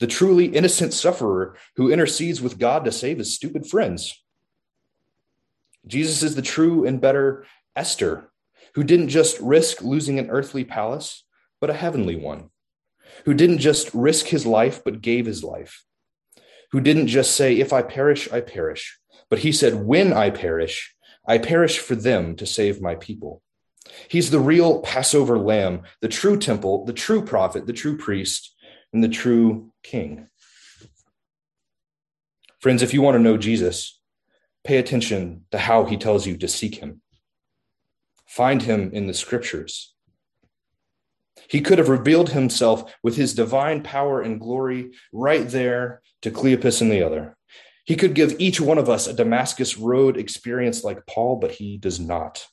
the 0.00 0.06
truly 0.06 0.46
innocent 0.46 0.92
sufferer 0.92 1.56
who 1.76 1.92
intercedes 1.92 2.40
with 2.40 2.58
God 2.58 2.84
to 2.84 2.92
save 2.92 3.18
his 3.18 3.34
stupid 3.34 3.66
friends. 3.66 4.20
Jesus 5.86 6.22
is 6.22 6.34
the 6.34 6.42
true 6.42 6.86
and 6.86 7.00
better 7.00 7.46
Esther, 7.76 8.30
who 8.74 8.82
didn't 8.82 9.08
just 9.08 9.38
risk 9.40 9.82
losing 9.82 10.18
an 10.18 10.30
earthly 10.30 10.64
palace, 10.64 11.24
but 11.60 11.70
a 11.70 11.74
heavenly 11.74 12.16
one, 12.16 12.50
who 13.24 13.34
didn't 13.34 13.58
just 13.58 13.92
risk 13.94 14.26
his 14.26 14.46
life, 14.46 14.82
but 14.84 15.00
gave 15.02 15.26
his 15.26 15.42
life, 15.44 15.84
who 16.72 16.80
didn't 16.80 17.08
just 17.08 17.36
say, 17.36 17.58
If 17.58 17.72
I 17.72 17.82
perish, 17.82 18.30
I 18.32 18.40
perish, 18.40 18.98
but 19.28 19.40
he 19.40 19.52
said, 19.52 19.86
When 19.86 20.12
I 20.12 20.30
perish, 20.30 20.94
I 21.26 21.38
perish 21.38 21.78
for 21.78 21.94
them 21.94 22.36
to 22.36 22.46
save 22.46 22.80
my 22.80 22.94
people. 22.94 23.42
He's 24.08 24.30
the 24.30 24.40
real 24.40 24.80
Passover 24.80 25.38
lamb, 25.38 25.82
the 26.00 26.08
true 26.08 26.38
temple, 26.38 26.84
the 26.84 26.92
true 26.92 27.24
prophet, 27.24 27.66
the 27.66 27.72
true 27.72 27.96
priest, 27.96 28.54
and 28.92 29.02
the 29.02 29.08
true 29.08 29.72
king. 29.82 30.28
Friends, 32.60 32.82
if 32.82 32.92
you 32.92 33.00
want 33.00 33.14
to 33.16 33.22
know 33.22 33.36
Jesus, 33.36 34.00
pay 34.64 34.76
attention 34.76 35.46
to 35.50 35.58
how 35.58 35.84
he 35.84 35.96
tells 35.96 36.26
you 36.26 36.36
to 36.38 36.48
seek 36.48 36.76
him. 36.76 37.00
Find 38.26 38.62
him 38.62 38.90
in 38.92 39.06
the 39.06 39.14
scriptures. 39.14 39.94
He 41.50 41.60
could 41.60 41.78
have 41.78 41.88
revealed 41.88 42.30
himself 42.30 42.94
with 43.02 43.16
his 43.16 43.34
divine 43.34 43.82
power 43.82 44.22
and 44.22 44.40
glory 44.40 44.92
right 45.12 45.48
there 45.48 46.00
to 46.22 46.30
Cleopas 46.30 46.80
and 46.80 46.92
the 46.92 47.02
other. 47.02 47.36
He 47.84 47.96
could 47.96 48.14
give 48.14 48.36
each 48.38 48.60
one 48.60 48.78
of 48.78 48.88
us 48.88 49.08
a 49.08 49.12
Damascus 49.12 49.76
Road 49.76 50.16
experience 50.16 50.84
like 50.84 51.06
Paul, 51.06 51.36
but 51.36 51.50
he 51.50 51.76
does 51.76 51.98
not. 51.98 52.46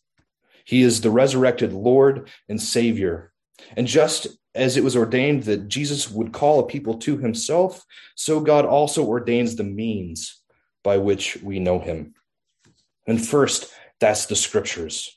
He 0.65 0.81
is 0.81 1.01
the 1.01 1.11
resurrected 1.11 1.73
Lord 1.73 2.31
and 2.49 2.59
Savior. 2.59 3.31
And 3.75 3.85
just 3.85 4.27
as 4.55 4.77
it 4.77 4.83
was 4.83 4.95
ordained 4.95 5.43
that 5.43 5.67
Jesus 5.67 6.09
would 6.09 6.33
call 6.33 6.59
a 6.59 6.65
people 6.65 6.95
to 6.95 7.17
himself, 7.17 7.85
so 8.15 8.39
God 8.39 8.65
also 8.65 9.05
ordains 9.05 9.55
the 9.55 9.63
means 9.63 10.41
by 10.83 10.97
which 10.97 11.37
we 11.43 11.59
know 11.59 11.77
him. 11.77 12.15
And 13.05 13.23
first, 13.23 13.71
that's 13.99 14.25
the 14.25 14.35
scriptures. 14.35 15.16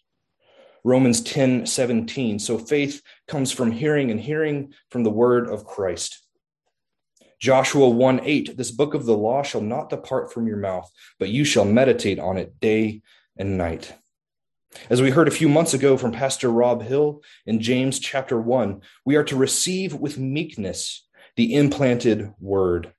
Romans 0.84 1.20
10 1.22 1.66
17. 1.66 2.38
So 2.38 2.58
faith 2.58 3.02
comes 3.28 3.52
from 3.52 3.70
hearing, 3.70 4.10
and 4.10 4.20
hearing 4.20 4.74
from 4.90 5.04
the 5.04 5.10
word 5.10 5.48
of 5.48 5.64
Christ. 5.64 6.24
Joshua 7.40 7.88
1 7.88 8.20
8. 8.22 8.56
This 8.56 8.70
book 8.70 8.94
of 8.94 9.06
the 9.06 9.16
law 9.16 9.42
shall 9.42 9.62
not 9.62 9.90
depart 9.90 10.32
from 10.32 10.46
your 10.46 10.58
mouth, 10.58 10.90
but 11.18 11.30
you 11.30 11.44
shall 11.44 11.64
meditate 11.64 12.18
on 12.18 12.36
it 12.36 12.60
day 12.60 13.02
and 13.36 13.56
night. 13.56 13.94
As 14.88 15.02
we 15.02 15.10
heard 15.10 15.26
a 15.26 15.32
few 15.32 15.48
months 15.48 15.74
ago 15.74 15.96
from 15.96 16.12
Pastor 16.12 16.50
Rob 16.50 16.82
Hill 16.82 17.22
in 17.46 17.60
James 17.60 17.98
chapter 17.98 18.40
1, 18.40 18.82
we 19.04 19.16
are 19.16 19.24
to 19.24 19.36
receive 19.36 19.94
with 19.94 20.18
meekness 20.18 21.06
the 21.36 21.54
implanted 21.54 22.32
word. 22.38 22.92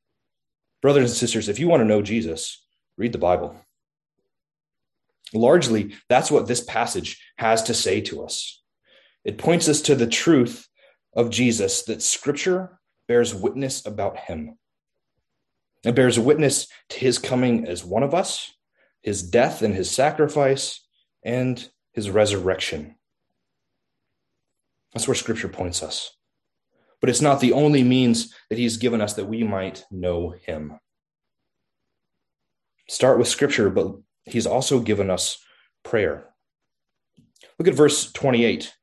Brothers 0.81 1.11
and 1.11 1.17
sisters, 1.17 1.47
if 1.47 1.59
you 1.59 1.69
want 1.69 1.81
to 1.81 1.87
know 1.87 2.01
Jesus, 2.01 2.65
read 2.97 3.13
the 3.13 3.19
Bible. 3.19 3.55
Largely, 5.33 5.95
that's 6.09 6.31
what 6.31 6.47
this 6.47 6.61
passage 6.61 7.21
has 7.37 7.63
to 7.63 7.73
say 7.73 8.01
to 8.01 8.23
us. 8.23 8.61
It 9.23 9.37
points 9.37 9.69
us 9.69 9.81
to 9.83 9.95
the 9.95 10.07
truth 10.07 10.67
of 11.13 11.29
Jesus 11.29 11.83
that 11.83 12.01
Scripture 12.01 12.79
bears 13.07 13.33
witness 13.35 13.85
about 13.85 14.17
him. 14.17 14.57
It 15.83 15.95
bears 15.95 16.19
witness 16.19 16.67
to 16.89 16.99
his 16.99 17.17
coming 17.17 17.67
as 17.67 17.83
one 17.83 18.03
of 18.03 18.13
us, 18.13 18.51
his 19.01 19.23
death 19.23 19.61
and 19.61 19.73
his 19.73 19.89
sacrifice, 19.89 20.85
and 21.23 21.67
his 21.93 22.09
resurrection. 22.09 22.95
That's 24.93 25.07
where 25.07 25.15
scripture 25.15 25.47
points 25.47 25.81
us. 25.81 26.11
But 26.99 27.09
it's 27.09 27.21
not 27.21 27.39
the 27.39 27.53
only 27.53 27.83
means 27.83 28.33
that 28.49 28.59
he's 28.59 28.77
given 28.77 29.01
us 29.01 29.13
that 29.15 29.27
we 29.27 29.43
might 29.43 29.85
know 29.89 30.35
him. 30.45 30.79
Start 32.87 33.17
with 33.17 33.27
scripture, 33.27 33.69
but 33.69 33.95
he's 34.25 34.47
also 34.47 34.79
given 34.79 35.09
us 35.09 35.37
prayer. 35.83 36.27
Look 37.59 37.67
at 37.67 37.75
verse 37.75 38.11
28. 38.11 38.73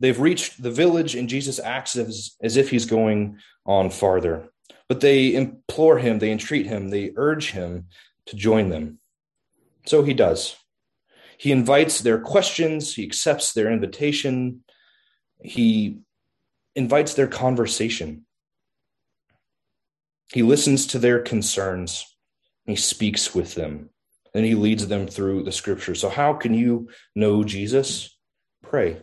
They've 0.00 0.20
reached 0.20 0.62
the 0.62 0.70
village, 0.70 1.14
and 1.14 1.28
Jesus 1.28 1.58
acts 1.58 1.96
as, 1.96 2.36
as 2.40 2.56
if 2.56 2.70
he's 2.70 2.86
going 2.86 3.38
on 3.66 3.90
farther. 3.90 4.48
But 4.88 5.00
they 5.00 5.34
implore 5.34 5.98
him, 5.98 6.18
they 6.18 6.30
entreat 6.30 6.66
him, 6.66 6.88
they 6.88 7.12
urge 7.16 7.50
him 7.50 7.86
to 8.26 8.36
join 8.36 8.68
them. 8.68 8.98
So 9.86 10.02
he 10.02 10.14
does. 10.14 10.56
He 11.38 11.52
invites 11.52 12.00
their 12.00 12.18
questions, 12.18 12.94
he 12.94 13.04
accepts 13.04 13.52
their 13.52 13.70
invitation, 13.70 14.64
he 15.40 15.98
invites 16.74 17.14
their 17.14 17.28
conversation. 17.28 18.26
He 20.32 20.42
listens 20.42 20.86
to 20.88 20.98
their 20.98 21.20
concerns, 21.20 22.04
he 22.66 22.76
speaks 22.76 23.34
with 23.34 23.54
them, 23.54 23.90
and 24.38 24.46
he 24.46 24.54
leads 24.54 24.86
them 24.86 25.08
through 25.08 25.42
the 25.42 25.50
scripture. 25.50 25.96
So, 25.96 26.08
how 26.08 26.32
can 26.32 26.54
you 26.54 26.90
know 27.16 27.42
Jesus? 27.42 28.16
Pray, 28.62 28.98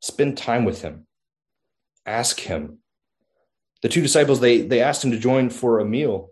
spend 0.00 0.38
time 0.38 0.64
with 0.64 0.80
him, 0.80 1.06
ask 2.06 2.40
him, 2.40 2.78
The 3.82 3.90
two 3.90 4.00
disciples, 4.00 4.40
they, 4.40 4.62
they 4.62 4.80
asked 4.80 5.04
him 5.04 5.10
to 5.10 5.18
join 5.18 5.50
for 5.50 5.80
a 5.80 5.84
meal, 5.84 6.30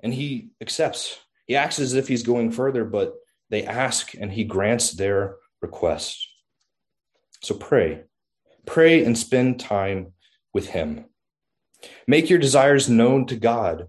and 0.00 0.12
he 0.12 0.50
accepts. 0.60 1.16
He 1.46 1.54
acts 1.54 1.78
as 1.78 1.94
if 1.94 2.08
he's 2.08 2.24
going 2.24 2.50
further, 2.50 2.84
but 2.84 3.14
they 3.50 3.64
ask 3.64 4.14
and 4.14 4.32
he 4.32 4.42
grants 4.42 4.90
their 4.90 5.36
request. 5.62 6.26
So 7.40 7.54
pray. 7.54 8.02
Pray 8.66 9.04
and 9.04 9.16
spend 9.16 9.60
time 9.60 10.14
with 10.52 10.70
him. 10.70 11.04
Make 12.08 12.30
your 12.30 12.40
desires 12.40 12.88
known 12.88 13.26
to 13.26 13.36
God. 13.36 13.86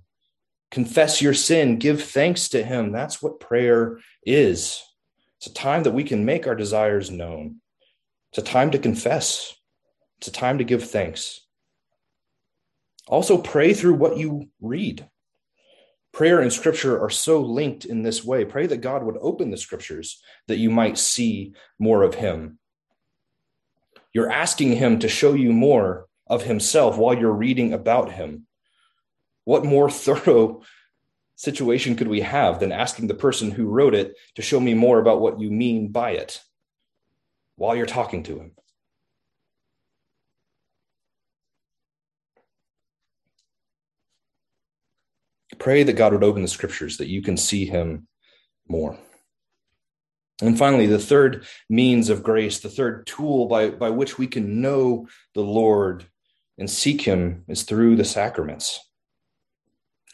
Confess 0.76 1.22
your 1.22 1.34
sin. 1.34 1.80
Give 1.80 2.04
thanks 2.04 2.50
to 2.50 2.62
him. 2.62 2.92
That's 2.92 3.22
what 3.22 3.40
prayer 3.40 3.98
is. 4.26 4.84
It's 5.38 5.48
a 5.48 5.54
time 5.54 5.84
that 5.84 5.94
we 5.94 6.04
can 6.04 6.26
make 6.26 6.48
our 6.48 6.54
desires 6.54 7.10
known. 7.10 7.62
It's 8.30 8.40
a 8.40 8.52
time 8.52 8.72
to 8.72 8.78
confess. 8.78 9.56
It's 10.18 10.28
a 10.28 10.34
time 10.34 10.58
to 10.58 10.66
give 10.66 10.84
thanks. 10.84 11.48
Also, 13.08 13.38
pray 13.38 13.74
through 13.74 13.94
what 13.94 14.18
you 14.18 14.50
read. 14.60 15.08
Prayer 16.12 16.42
and 16.42 16.52
scripture 16.52 17.02
are 17.02 17.10
so 17.10 17.40
linked 17.40 17.86
in 17.86 18.04
this 18.04 18.26
way. 18.26 18.44
Pray 18.44 18.68
that 18.68 18.82
God 18.82 19.02
would 19.02 19.16
open 19.22 19.52
the 19.52 19.58
scriptures 19.58 20.22
that 20.50 20.58
you 20.58 20.70
might 20.70 20.98
see 20.98 21.54
more 21.80 22.04
of 22.04 22.16
Him. 22.16 22.60
You're 24.12 24.30
asking 24.30 24.74
Him 24.74 25.00
to 25.00 25.08
show 25.08 25.36
you 25.36 25.54
more 25.54 26.08
of 26.28 26.44
Himself 26.44 26.98
while 26.98 27.18
you're 27.18 27.32
reading 27.32 27.72
about 27.72 28.12
Him. 28.12 28.48
What 29.46 29.66
more 29.66 29.90
thorough 29.90 30.62
situation 31.36 31.96
could 31.96 32.08
we 32.08 32.22
have 32.22 32.60
than 32.60 32.72
asking 32.72 33.08
the 33.08 33.14
person 33.14 33.52
who 33.52 33.68
wrote 33.68 33.96
it 33.96 34.16
to 34.36 34.42
show 34.42 34.60
me 34.60 34.74
more 34.74 35.00
about 35.00 35.22
what 35.22 35.40
you 35.40 35.50
mean 35.50 35.92
by 35.92 36.12
it 36.12 36.42
while 37.56 37.76
you're 37.76 37.86
talking 37.86 38.24
to 38.24 38.40
Him? 38.40 38.52
Pray 45.58 45.84
that 45.84 45.94
God 45.94 46.14
would 46.14 46.24
open 46.24 46.42
the 46.42 46.48
scriptures 46.48 46.98
that 46.98 47.08
you 47.08 47.22
can 47.22 47.38
see 47.38 47.66
him 47.66 48.08
more. 48.68 48.98
And 50.42 50.58
finally, 50.58 50.86
the 50.86 51.00
third 51.00 51.46
means 51.70 52.10
of 52.10 52.24
grace, 52.24 52.60
the 52.60 52.70
third 52.70 53.08
tool 53.08 53.48
by, 53.48 53.70
by 53.70 53.90
which 53.90 54.18
we 54.18 54.28
can 54.28 54.62
know 54.62 55.08
the 55.34 55.42
Lord 55.42 56.06
and 56.58 56.70
seek 56.70 57.02
him 57.02 57.46
is 57.48 57.64
through 57.64 57.96
the 57.96 58.06
sacraments. 58.06 58.80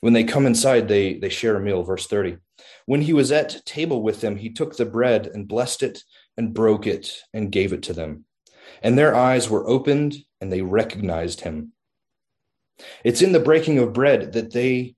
When 0.02 0.14
they 0.14 0.24
come 0.24 0.46
inside, 0.46 0.88
they, 0.88 1.14
they 1.14 1.30
share 1.30 1.56
a 1.56 1.62
meal. 1.62 1.84
Verse 1.84 2.08
30. 2.08 2.38
When 2.86 3.02
he 3.02 3.14
was 3.14 3.32
at 3.32 3.66
table 3.66 4.02
with 4.02 4.22
them, 4.22 4.36
he 4.36 4.52
took 4.52 4.76
the 4.76 4.86
bread 4.86 5.28
and 5.28 5.48
blessed 5.48 5.84
it 5.84 6.04
and 6.38 6.54
broke 6.54 6.88
it 6.88 7.22
and 7.34 7.52
gave 7.52 7.72
it 7.72 7.84
to 7.84 7.94
them. 7.94 8.26
And 8.82 8.98
their 8.98 9.16
eyes 9.16 9.50
were 9.50 9.68
opened 9.68 10.18
and 10.40 10.52
they 10.52 10.62
recognized 10.62 11.42
him. 11.42 11.74
It's 13.04 13.22
in 13.22 13.32
the 13.32 13.40
breaking 13.40 13.78
of 13.78 13.94
bread 13.94 14.34
that 14.34 14.52
they 14.52 14.96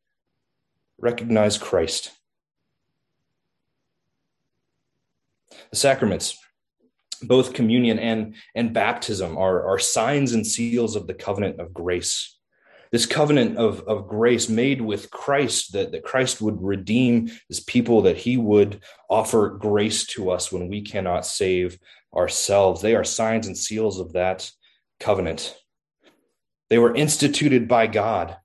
recognize 0.97 1.57
Christ. 1.57 2.11
The 5.69 5.75
sacraments, 5.75 6.37
both 7.21 7.53
communion 7.53 7.99
and, 7.99 8.35
and 8.55 8.73
baptism, 8.73 9.37
are, 9.37 9.67
are 9.67 9.79
signs 9.79 10.33
and 10.33 10.47
seals 10.47 10.95
of 10.95 11.07
the 11.07 11.13
covenant 11.13 11.59
of 11.59 11.73
grace. 11.73 12.32
This 12.93 13.05
covenant 13.05 13.57
of, 13.57 13.81
of 13.81 14.07
grace 14.07 14.47
made 14.47 14.79
with 14.79 15.11
Christ, 15.11 15.73
that, 15.73 15.91
that 15.91 16.03
Christ 16.03 16.41
would 16.41 16.61
redeem 16.61 17.29
his 17.49 17.59
people, 17.59 18.03
that 18.03 18.17
he 18.17 18.37
would 18.37 18.81
offer 19.09 19.49
grace 19.49 20.05
to 20.07 20.29
us 20.29 20.51
when 20.51 20.69
we 20.69 20.81
cannot 20.81 21.25
save 21.25 21.77
ourselves. 22.15 22.81
They 22.81 22.95
are 22.95 23.03
signs 23.03 23.47
and 23.47 23.57
seals 23.57 23.99
of 23.99 24.13
that 24.13 24.49
covenant. 24.99 25.57
They 26.69 26.77
were 26.77 26.95
instituted 26.95 27.67
by 27.67 27.87
God 27.87 28.37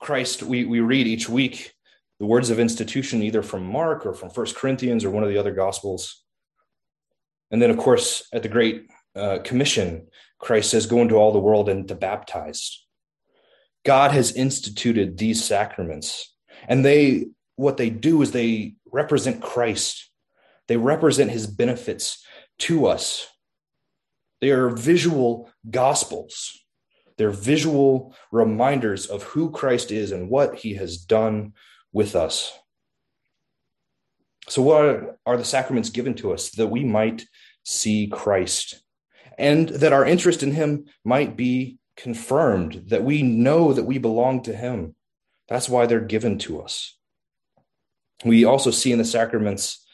Christ, 0.00 0.42
we, 0.42 0.64
we 0.64 0.80
read 0.80 1.06
each 1.06 1.28
week 1.28 1.74
the 2.18 2.26
words 2.26 2.50
of 2.50 2.58
institution, 2.58 3.22
either 3.22 3.42
from 3.42 3.64
Mark 3.64 4.06
or 4.06 4.14
from 4.14 4.30
First 4.30 4.56
Corinthians 4.56 5.04
or 5.04 5.10
one 5.10 5.22
of 5.22 5.28
the 5.28 5.38
other 5.38 5.52
Gospels. 5.52 6.24
And 7.50 7.60
then, 7.60 7.70
of 7.70 7.76
course, 7.76 8.26
at 8.32 8.42
the 8.42 8.48
Great 8.48 8.86
uh, 9.14 9.38
Commission, 9.44 10.06
Christ 10.38 10.70
says, 10.70 10.86
Go 10.86 11.02
into 11.02 11.16
all 11.16 11.32
the 11.32 11.38
world 11.38 11.68
and 11.68 11.86
to 11.88 11.94
baptize. 11.94 12.86
God 13.84 14.12
has 14.12 14.32
instituted 14.32 15.18
these 15.18 15.42
sacraments, 15.42 16.34
and 16.68 16.84
they 16.84 17.26
what 17.56 17.76
they 17.76 17.90
do 17.90 18.22
is 18.22 18.32
they 18.32 18.76
represent 18.90 19.42
Christ. 19.42 20.10
They 20.68 20.76
represent 20.76 21.30
his 21.30 21.46
benefits 21.46 22.24
to 22.60 22.86
us. 22.86 23.26
They 24.40 24.50
are 24.50 24.70
visual 24.70 25.50
gospels. 25.70 26.58
They're 27.18 27.30
visual 27.30 28.14
reminders 28.32 29.06
of 29.06 29.24
who 29.24 29.50
Christ 29.50 29.90
is 29.92 30.10
and 30.10 30.30
what 30.30 30.54
he 30.54 30.74
has 30.74 30.96
done 30.96 31.52
with 31.92 32.16
us. 32.16 32.50
So, 34.48 34.62
what 34.62 35.18
are 35.26 35.36
the 35.36 35.44
sacraments 35.44 35.90
given 35.90 36.14
to 36.14 36.32
us 36.32 36.50
that 36.52 36.68
we 36.68 36.82
might 36.82 37.26
see 37.62 38.06
Christ 38.06 38.82
and 39.38 39.68
that 39.68 39.92
our 39.92 40.06
interest 40.06 40.42
in 40.42 40.52
him 40.52 40.86
might 41.04 41.36
be 41.36 41.78
confirmed, 42.02 42.84
that 42.88 43.04
we 43.04 43.22
know 43.22 43.72
that 43.72 43.84
we 43.84 43.98
belong 43.98 44.42
to 44.42 44.54
him? 44.54 44.94
That's 45.48 45.68
why 45.68 45.86
they're 45.86 46.00
given 46.00 46.38
to 46.40 46.62
us. 46.62 46.96
We 48.24 48.44
also 48.44 48.70
see 48.70 48.92
in 48.92 48.98
the 48.98 49.04
sacraments 49.04 49.84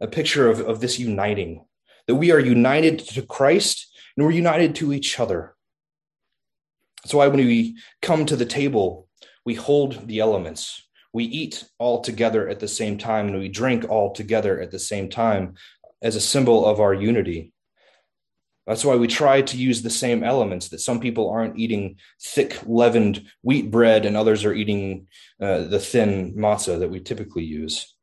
a 0.00 0.06
picture 0.06 0.50
of, 0.50 0.60
of 0.60 0.80
this 0.80 0.98
uniting, 0.98 1.64
that 2.06 2.16
we 2.16 2.30
are 2.30 2.40
united 2.40 2.98
to 3.00 3.22
Christ 3.22 3.86
and 4.16 4.24
we're 4.24 4.32
united 4.32 4.74
to 4.76 4.92
each 4.92 5.18
other. 5.18 5.54
That's 7.02 7.14
why 7.14 7.28
when 7.28 7.38
we 7.38 7.76
come 8.02 8.26
to 8.26 8.36
the 8.36 8.46
table, 8.46 9.08
we 9.44 9.54
hold 9.54 10.08
the 10.08 10.20
elements. 10.20 10.82
We 11.12 11.24
eat 11.24 11.64
all 11.78 12.00
together 12.00 12.48
at 12.48 12.60
the 12.60 12.68
same 12.68 12.98
time 12.98 13.28
and 13.28 13.38
we 13.38 13.48
drink 13.48 13.88
all 13.88 14.12
together 14.12 14.60
at 14.60 14.70
the 14.70 14.78
same 14.78 15.08
time 15.08 15.54
as 16.02 16.16
a 16.16 16.20
symbol 16.20 16.66
of 16.66 16.80
our 16.80 16.92
unity. 16.92 17.52
That's 18.66 18.84
why 18.84 18.96
we 18.96 19.06
try 19.06 19.42
to 19.42 19.56
use 19.56 19.82
the 19.82 19.90
same 19.90 20.24
elements, 20.24 20.68
that 20.70 20.80
some 20.80 20.98
people 20.98 21.30
aren't 21.30 21.58
eating 21.58 21.98
thick 22.20 22.58
leavened 22.66 23.24
wheat 23.42 23.70
bread 23.70 24.04
and 24.04 24.16
others 24.16 24.44
are 24.44 24.52
eating 24.52 25.06
uh, 25.40 25.62
the 25.64 25.78
thin 25.78 26.34
matzah 26.34 26.80
that 26.80 26.90
we 26.90 27.00
typically 27.00 27.44
use. 27.44 27.94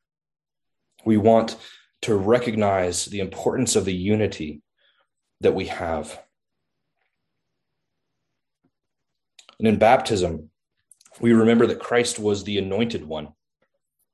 We 1.05 1.17
want 1.17 1.57
to 2.03 2.15
recognize 2.15 3.05
the 3.05 3.19
importance 3.19 3.75
of 3.75 3.85
the 3.85 3.93
unity 3.93 4.61
that 5.41 5.53
we 5.53 5.65
have. 5.65 6.17
And 9.59 9.67
in 9.67 9.77
baptism, 9.77 10.49
we 11.19 11.33
remember 11.33 11.67
that 11.67 11.79
Christ 11.79 12.19
was 12.19 12.43
the 12.43 12.57
anointed 12.57 13.05
one, 13.05 13.33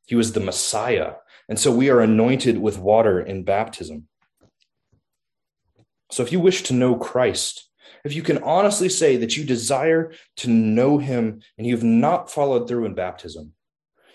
he 0.08 0.16
was 0.16 0.34
the 0.34 0.40
Messiah. 0.40 1.14
And 1.48 1.60
so 1.60 1.72
we 1.72 1.90
are 1.90 2.02
anointed 2.02 2.60
with 2.60 2.78
water 2.78 3.20
in 3.20 3.44
baptism. 3.44 4.09
So 6.12 6.24
if 6.24 6.32
you 6.32 6.40
wish 6.40 6.64
to 6.64 6.74
know 6.74 6.96
Christ, 6.96 7.70
if 8.04 8.14
you 8.14 8.24
can 8.24 8.40
honestly 8.44 8.90
say 8.90 9.18
that 9.18 9.38
you 9.38 9.44
desire 9.44 10.14
to 10.38 10.50
know 10.50 10.98
him 10.98 11.42
and 11.58 11.68
you 11.68 11.76
have 11.76 11.84
not 11.84 12.32
followed 12.32 12.68
through 12.68 12.86
in 12.86 12.96
baptism, 12.96 13.54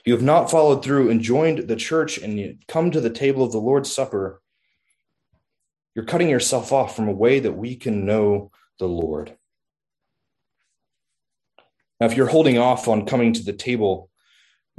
you 0.04 0.12
have 0.12 0.22
not 0.22 0.50
followed 0.50 0.85
through 0.85 1.11
and 1.11 1.20
joined 1.20 1.68
the 1.68 1.76
church 1.76 2.18
and 2.18 2.38
you 2.38 2.57
come 2.68 2.90
to 2.90 3.00
the 3.00 3.11
table 3.11 3.44
of 3.44 3.52
the 3.52 3.59
Lord's 3.59 3.92
Supper, 3.92 4.40
you're 5.94 6.04
cutting 6.04 6.28
yourself 6.28 6.72
off 6.72 6.96
from 6.96 7.09
a 7.09 7.12
way 7.12 7.40
that 7.40 7.52
we 7.52 7.76
can 7.76 8.04
know 8.04 8.50
the 8.78 8.88
Lord. 8.88 9.37
Now, 12.00 12.07
if 12.07 12.16
you're 12.16 12.26
holding 12.26 12.59
off 12.59 12.88
on 12.88 13.07
coming 13.07 13.33
to 13.35 13.42
the 13.42 13.52
table 13.52 14.11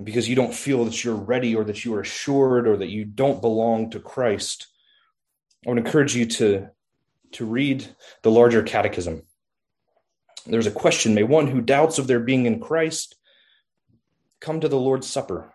because 0.03 0.27
you 0.27 0.35
don't 0.35 0.53
feel 0.53 0.83
that 0.85 1.03
you're 1.03 1.15
ready 1.15 1.55
or 1.55 1.63
that 1.63 1.85
you 1.85 1.93
are 1.95 2.01
assured 2.01 2.67
or 2.67 2.77
that 2.77 2.89
you 2.89 3.05
don't 3.05 3.41
belong 3.41 3.89
to 3.91 3.99
Christ, 3.99 4.67
I 5.65 5.69
would 5.69 5.77
encourage 5.77 6.15
you 6.15 6.25
to, 6.25 6.69
to 7.35 7.45
read 7.45 7.87
the 8.23 8.31
larger 8.31 8.63
catechism. 8.63 9.23
There's 10.45 10.67
a 10.67 10.71
question 10.71 11.15
May 11.15 11.23
one 11.23 11.47
who 11.47 11.61
doubts 11.61 11.97
of 11.97 12.07
their 12.07 12.19
being 12.19 12.45
in 12.45 12.59
Christ 12.59 13.15
come 14.41 14.59
to 14.59 14.67
the 14.67 14.79
Lord's 14.79 15.07
Supper? 15.07 15.53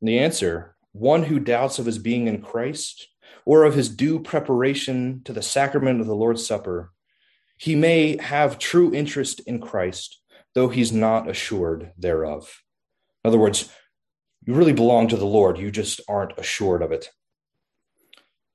And 0.00 0.08
the 0.08 0.18
answer 0.18 0.76
one 0.92 1.24
who 1.24 1.40
doubts 1.40 1.78
of 1.78 1.86
his 1.86 1.98
being 1.98 2.28
in 2.28 2.40
Christ 2.40 3.08
or 3.44 3.64
of 3.64 3.74
his 3.74 3.88
due 3.88 4.20
preparation 4.20 5.22
to 5.24 5.32
the 5.32 5.42
sacrament 5.42 6.00
of 6.00 6.06
the 6.06 6.14
Lord's 6.14 6.46
Supper 6.46 6.92
he 7.56 7.74
may 7.74 8.16
have 8.18 8.58
true 8.58 8.92
interest 8.92 9.40
in 9.40 9.60
Christ, 9.60 10.20
though 10.54 10.68
he's 10.68 10.92
not 10.92 11.28
assured 11.28 11.92
thereof. 11.96 12.62
In 13.24 13.28
other 13.28 13.38
words, 13.38 13.70
you 14.44 14.54
really 14.54 14.72
belong 14.72 15.08
to 15.08 15.16
the 15.16 15.24
Lord, 15.24 15.58
you 15.58 15.70
just 15.70 16.00
aren't 16.08 16.38
assured 16.38 16.82
of 16.82 16.92
it. 16.92 17.08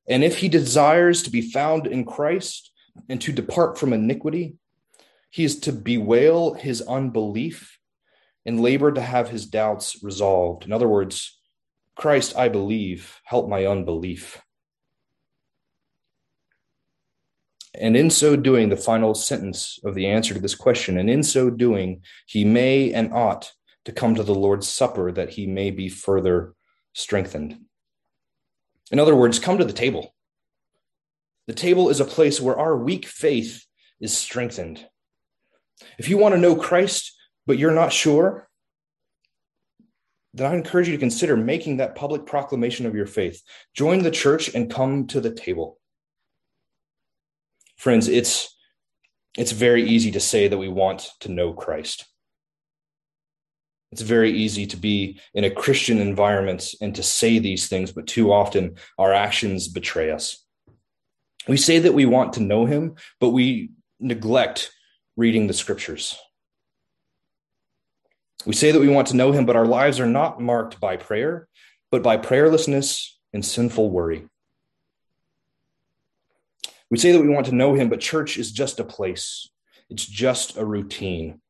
And 0.09 0.23
if 0.23 0.39
he 0.39 0.49
desires 0.49 1.21
to 1.23 1.29
be 1.29 1.41
found 1.41 1.85
in 1.85 2.03
Christ 2.03 2.71
and 3.07 3.21
to 3.21 3.31
depart 3.31 3.77
from 3.77 3.93
iniquity, 3.93 4.55
he 5.29 5.43
is 5.43 5.59
to 5.61 5.71
bewail 5.71 6.55
his 6.55 6.81
unbelief 6.81 7.77
and 8.45 8.59
labor 8.59 8.91
to 8.91 9.01
have 9.01 9.29
his 9.29 9.45
doubts 9.45 10.03
resolved. 10.03 10.65
In 10.65 10.73
other 10.73 10.87
words, 10.87 11.39
Christ, 11.95 12.35
I 12.35 12.49
believe, 12.49 13.19
help 13.23 13.47
my 13.47 13.67
unbelief. 13.67 14.41
And 17.75 17.95
in 17.95 18.09
so 18.09 18.35
doing, 18.35 18.69
the 18.69 18.77
final 18.77 19.13
sentence 19.13 19.79
of 19.83 19.93
the 19.93 20.07
answer 20.07 20.33
to 20.33 20.39
this 20.39 20.55
question, 20.55 20.97
and 20.97 21.09
in 21.09 21.21
so 21.21 21.51
doing, 21.51 22.01
he 22.25 22.43
may 22.43 22.91
and 22.91 23.13
ought 23.13 23.51
to 23.85 23.91
come 23.91 24.15
to 24.15 24.23
the 24.23 24.33
Lord's 24.33 24.67
Supper 24.67 25.11
that 25.11 25.29
he 25.29 25.45
may 25.45 25.69
be 25.69 25.87
further 25.87 26.55
strengthened. 26.93 27.59
In 28.91 28.99
other 28.99 29.15
words, 29.15 29.39
come 29.39 29.57
to 29.57 29.65
the 29.65 29.73
table. 29.73 30.13
The 31.47 31.53
table 31.53 31.89
is 31.89 31.99
a 31.99 32.05
place 32.05 32.39
where 32.39 32.57
our 32.57 32.77
weak 32.77 33.05
faith 33.05 33.65
is 33.99 34.15
strengthened. 34.15 34.85
If 35.97 36.09
you 36.09 36.17
want 36.17 36.35
to 36.35 36.41
know 36.41 36.55
Christ, 36.55 37.15
but 37.45 37.57
you're 37.57 37.71
not 37.71 37.93
sure, 37.93 38.47
then 40.33 40.51
I 40.51 40.55
encourage 40.55 40.87
you 40.87 40.93
to 40.93 40.99
consider 40.99 41.35
making 41.35 41.77
that 41.77 41.95
public 41.95 42.25
proclamation 42.25 42.85
of 42.85 42.95
your 42.95 43.07
faith. 43.07 43.41
Join 43.73 44.03
the 44.03 44.11
church 44.11 44.53
and 44.53 44.71
come 44.71 45.07
to 45.07 45.19
the 45.19 45.33
table. 45.33 45.79
Friends, 47.77 48.07
it's 48.07 48.55
it's 49.37 49.51
very 49.51 49.83
easy 49.87 50.11
to 50.11 50.19
say 50.19 50.47
that 50.47 50.57
we 50.57 50.67
want 50.67 51.09
to 51.21 51.29
know 51.29 51.53
Christ. 51.53 52.05
It's 53.91 54.01
very 54.01 54.31
easy 54.31 54.67
to 54.67 54.77
be 54.77 55.19
in 55.33 55.43
a 55.43 55.49
Christian 55.49 55.99
environment 55.99 56.73
and 56.79 56.93
to 56.95 57.03
say 57.03 57.39
these 57.39 57.67
things, 57.67 57.91
but 57.91 58.07
too 58.07 58.31
often 58.31 58.75
our 58.97 59.13
actions 59.13 59.67
betray 59.67 60.11
us. 60.11 60.45
We 61.47 61.57
say 61.57 61.79
that 61.79 61.93
we 61.93 62.05
want 62.05 62.33
to 62.33 62.43
know 62.43 62.65
him, 62.65 62.95
but 63.19 63.29
we 63.29 63.71
neglect 63.99 64.71
reading 65.17 65.47
the 65.47 65.53
scriptures. 65.53 66.17
We 68.45 68.53
say 68.53 68.71
that 68.71 68.79
we 68.79 68.87
want 68.87 69.07
to 69.07 69.15
know 69.15 69.31
him, 69.31 69.45
but 69.45 69.55
our 69.55 69.65
lives 69.65 69.99
are 69.99 70.05
not 70.05 70.39
marked 70.39 70.79
by 70.79 70.95
prayer, 70.95 71.47
but 71.91 72.03
by 72.03 72.17
prayerlessness 72.17 73.09
and 73.33 73.43
sinful 73.43 73.89
worry. 73.89 74.27
We 76.91 76.97
say 76.97 77.11
that 77.11 77.21
we 77.21 77.29
want 77.29 77.47
to 77.47 77.55
know 77.55 77.73
him, 77.73 77.89
but 77.89 77.99
church 77.99 78.37
is 78.37 78.51
just 78.51 78.79
a 78.79 78.83
place, 78.83 79.49
it's 79.89 80.05
just 80.05 80.57
a 80.57 80.65
routine, 80.65 81.41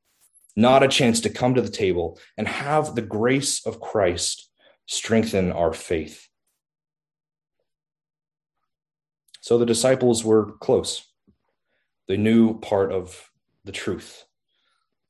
not 0.55 0.83
a 0.83 0.88
chance 0.88 1.21
to 1.21 1.29
come 1.29 1.55
to 1.55 1.62
the 1.62 1.69
table 1.69 2.19
and 2.38 2.47
have 2.47 2.95
the 2.95 3.01
grace 3.01 3.65
of 3.65 3.79
Christ 3.79 4.49
strengthen 4.85 5.51
our 5.51 5.73
faith. 5.73 6.27
So 9.41 9.57
the 9.57 9.65
disciples 9.65 10.23
were 10.23 10.53
close. 10.57 11.05
They 12.07 12.17
knew 12.17 12.59
part 12.59 12.91
of 12.91 13.29
the 13.65 13.71
truth 13.71 14.25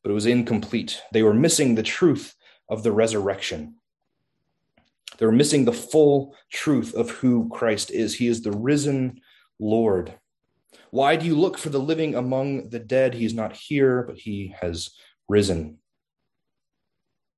but 0.04 0.12
it 0.12 0.14
was 0.14 0.26
incomplete. 0.26 1.02
They 1.12 1.24
were 1.24 1.34
missing 1.34 1.76
the 1.76 1.84
truth 1.84 2.36
of 2.70 2.84
the 2.84 2.92
resurrection. 2.92 3.76
They 5.18 5.26
were 5.26 5.32
missing 5.32 5.66
the 5.66 5.74
full 5.74 6.36
truth 6.52 6.94
of 6.94 7.10
who 7.10 7.50
Christ 7.50 7.92
is. 7.92 8.16
He 8.16 8.28
is 8.28 8.42
the 8.42 8.52
risen 8.52 9.20
Lord. 9.60 10.14
Why 10.92 11.16
do 11.16 11.26
you 11.26 11.36
look 11.38 11.58
for 11.58 11.70
the 11.70 11.80
living 11.80 12.16
among 12.16 12.70
the 12.70 12.80
dead? 12.80 13.14
He 13.14 13.26
is 13.26 13.34
not 13.34 13.56
here, 13.56 14.04
but 14.04 14.18
he 14.18 14.56
has 14.62 14.92
risen. 15.30 15.78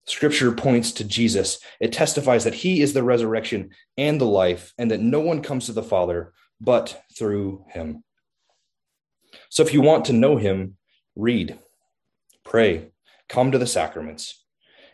Scripture 0.05 0.51
points 0.51 0.91
to 0.93 1.03
Jesus. 1.03 1.59
It 1.79 1.93
testifies 1.93 2.45
that 2.45 2.55
he 2.55 2.81
is 2.81 2.93
the 2.93 3.03
resurrection 3.03 3.69
and 3.97 4.19
the 4.19 4.25
life, 4.25 4.73
and 4.77 4.89
that 4.89 4.99
no 4.99 5.19
one 5.19 5.43
comes 5.43 5.67
to 5.67 5.73
the 5.73 5.83
Father 5.83 6.33
but 6.59 7.03
through 7.17 7.65
him. 7.69 8.03
So 9.49 9.63
if 9.63 9.73
you 9.73 9.81
want 9.81 10.05
to 10.05 10.13
know 10.13 10.37
him, 10.37 10.77
read 11.15 11.59
pray, 12.43 12.91
come 13.29 13.51
to 13.51 13.57
the 13.57 13.67
sacraments. 13.67 14.43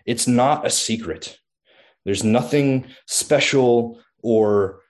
It's 0.06 0.28
not 0.28 0.66
a 0.66 0.70
secret. 0.70 1.40
There's 2.06 2.24
nothing 2.24 2.88
special 3.06 4.00
or 4.22 4.82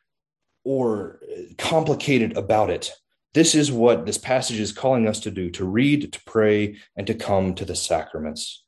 or 0.63 1.19
complicated 1.57 2.35
about 2.35 2.69
it. 2.69 2.91
This 3.33 3.55
is 3.55 3.71
what 3.71 4.05
this 4.05 4.17
passage 4.17 4.59
is 4.59 4.71
calling 4.71 5.07
us 5.07 5.19
to 5.21 5.31
do 5.31 5.49
to 5.51 5.65
read, 5.65 6.11
to 6.13 6.21
pray, 6.25 6.77
and 6.95 7.05
to 7.07 7.13
come 7.13 7.53
to 7.55 7.65
the 7.65 7.75
sacraments. 7.75 8.63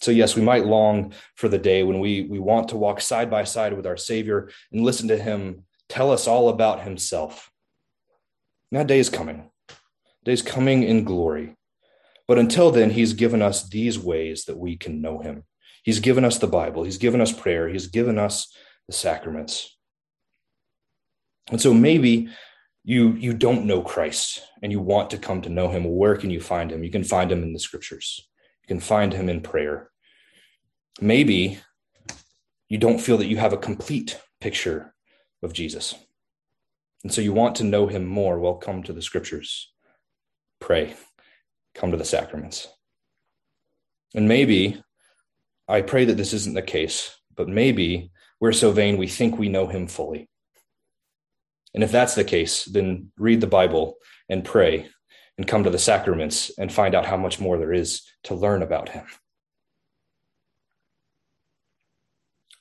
So, 0.00 0.10
yes, 0.10 0.36
we 0.36 0.42
might 0.42 0.66
long 0.66 1.12
for 1.34 1.48
the 1.48 1.58
day 1.58 1.82
when 1.82 1.98
we, 1.98 2.22
we 2.22 2.38
want 2.38 2.68
to 2.68 2.76
walk 2.76 3.00
side 3.00 3.30
by 3.30 3.44
side 3.44 3.72
with 3.72 3.86
our 3.86 3.96
Savior 3.96 4.50
and 4.70 4.84
listen 4.84 5.08
to 5.08 5.16
Him 5.16 5.64
tell 5.88 6.12
us 6.12 6.28
all 6.28 6.48
about 6.48 6.82
Himself. 6.82 7.50
That 8.70 8.86
day 8.86 8.98
is 8.98 9.08
coming. 9.08 9.50
Day 10.24 10.32
is 10.32 10.42
coming 10.42 10.82
in 10.82 11.04
glory. 11.04 11.56
But 12.28 12.38
until 12.38 12.70
then, 12.70 12.90
he's 12.90 13.14
given 13.14 13.40
us 13.40 13.66
these 13.66 13.98
ways 13.98 14.44
that 14.44 14.58
we 14.58 14.76
can 14.76 15.00
know 15.00 15.20
him. 15.20 15.44
He's 15.82 15.98
given 15.98 16.24
us 16.24 16.38
the 16.38 16.46
Bible, 16.46 16.84
he's 16.84 16.98
given 16.98 17.22
us 17.22 17.32
prayer, 17.32 17.68
he's 17.68 17.86
given 17.86 18.18
us 18.18 18.54
the 18.86 18.92
sacraments. 18.92 19.74
And 21.50 21.60
so 21.60 21.72
maybe 21.72 22.28
you 22.88 23.12
you 23.12 23.34
don't 23.34 23.66
know 23.66 23.82
Christ 23.82 24.42
and 24.62 24.72
you 24.72 24.80
want 24.80 25.10
to 25.10 25.18
come 25.18 25.42
to 25.42 25.50
know 25.56 25.68
him. 25.68 25.84
where 25.84 26.16
can 26.16 26.30
you 26.30 26.40
find 26.40 26.72
him? 26.72 26.82
You 26.82 26.90
can 26.90 27.04
find 27.04 27.30
him 27.30 27.42
in 27.42 27.52
the 27.52 27.58
scriptures. 27.58 28.28
You 28.62 28.68
can 28.68 28.80
find 28.80 29.12
him 29.12 29.28
in 29.28 29.42
prayer. 29.42 29.90
Maybe 31.00 31.60
you 32.68 32.78
don't 32.78 33.00
feel 33.00 33.18
that 33.18 33.28
you 33.32 33.36
have 33.36 33.52
a 33.52 33.66
complete 33.68 34.18
picture 34.40 34.94
of 35.42 35.52
Jesus. 35.52 35.94
And 37.02 37.12
so 37.12 37.20
you 37.20 37.32
want 37.32 37.56
to 37.56 37.64
know 37.64 37.86
him 37.88 38.06
more. 38.06 38.40
Well, 38.40 38.54
come 38.54 38.82
to 38.84 38.92
the 38.94 39.02
scriptures. 39.02 39.72
Pray 40.58 40.96
come 41.78 41.90
to 41.92 41.96
the 41.96 42.04
sacraments. 42.04 42.68
And 44.14 44.26
maybe, 44.26 44.82
I 45.68 45.82
pray 45.82 46.04
that 46.06 46.16
this 46.16 46.32
isn't 46.32 46.54
the 46.54 46.62
case, 46.62 47.14
but 47.36 47.48
maybe 47.48 48.10
we're 48.40 48.52
so 48.52 48.72
vain 48.72 48.96
we 48.96 49.06
think 49.06 49.38
we 49.38 49.48
know 49.48 49.66
him 49.66 49.86
fully. 49.86 50.28
And 51.74 51.84
if 51.84 51.92
that's 51.92 52.14
the 52.14 52.24
case, 52.24 52.64
then 52.64 53.12
read 53.18 53.40
the 53.40 53.46
Bible 53.46 53.96
and 54.28 54.44
pray 54.44 54.88
and 55.36 55.46
come 55.46 55.64
to 55.64 55.70
the 55.70 55.78
sacraments 55.78 56.50
and 56.58 56.72
find 56.72 56.94
out 56.94 57.06
how 57.06 57.16
much 57.16 57.40
more 57.40 57.58
there 57.58 57.72
is 57.72 58.02
to 58.24 58.34
learn 58.34 58.62
about 58.62 58.88
him. 58.88 59.06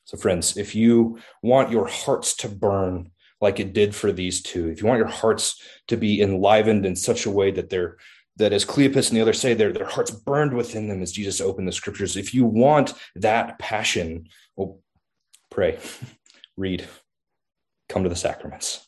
So, 0.06 0.18
friends, 0.18 0.56
if 0.56 0.74
you 0.74 1.20
want 1.42 1.72
your 1.72 1.88
hearts 1.88 2.36
to 2.38 2.50
burn 2.50 3.12
like 3.42 3.60
it 3.60 3.74
did 3.74 3.94
for 3.94 4.12
these 4.12 4.42
two, 4.42 4.70
if 4.70 4.82
you 4.82 4.88
want 4.88 5.00
your 5.00 5.08
hearts 5.08 5.62
to 5.88 5.98
be 5.98 6.22
enlivened 6.22 6.86
in 6.86 6.96
such 6.96 7.26
a 7.26 7.32
way 7.32 7.52
that 7.52 7.70
they're 7.70 7.98
that 8.38 8.54
as 8.54 8.64
Cleopas 8.64 9.10
and 9.10 9.18
the 9.18 9.22
others 9.22 9.42
say, 9.42 9.54
their, 9.54 9.74
their 9.74 9.88
hearts 9.88 10.12
burned 10.12 10.54
within 10.54 10.88
them 10.88 11.02
as 11.02 11.12
Jesus 11.12 11.42
opened 11.42 11.68
the 11.68 11.72
scriptures. 11.72 12.16
If 12.16 12.34
you 12.34 12.46
want 12.46 12.94
that 13.16 13.58
passion, 13.60 14.30
well, 14.56 14.80
pray, 15.50 15.80
read, 16.56 16.88
come 17.90 18.04
to 18.04 18.10
the 18.10 18.16
sacraments. 18.16 18.87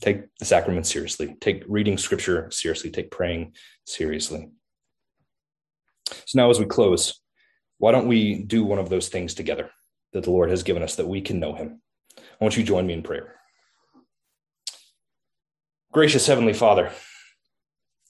Take 0.00 0.26
the 0.38 0.44
sacrament 0.44 0.86
seriously. 0.86 1.36
Take 1.40 1.64
reading 1.68 1.96
scripture 1.98 2.50
seriously. 2.50 2.90
Take 2.90 3.10
praying 3.10 3.54
seriously. 3.84 4.50
So 6.10 6.38
now, 6.38 6.50
as 6.50 6.58
we 6.58 6.66
close, 6.66 7.20
why 7.78 7.92
don't 7.92 8.08
we 8.08 8.42
do 8.42 8.64
one 8.64 8.78
of 8.78 8.88
those 8.88 9.08
things 9.08 9.34
together 9.34 9.70
that 10.12 10.24
the 10.24 10.30
Lord 10.30 10.50
has 10.50 10.62
given 10.62 10.82
us 10.82 10.96
that 10.96 11.08
we 11.08 11.20
can 11.20 11.40
know 11.40 11.54
Him? 11.54 11.80
I 12.18 12.44
want 12.44 12.56
you 12.56 12.62
to 12.62 12.68
join 12.68 12.86
me 12.86 12.92
in 12.92 13.02
prayer. 13.02 13.36
Gracious 15.92 16.26
Heavenly 16.26 16.52
Father, 16.52 16.92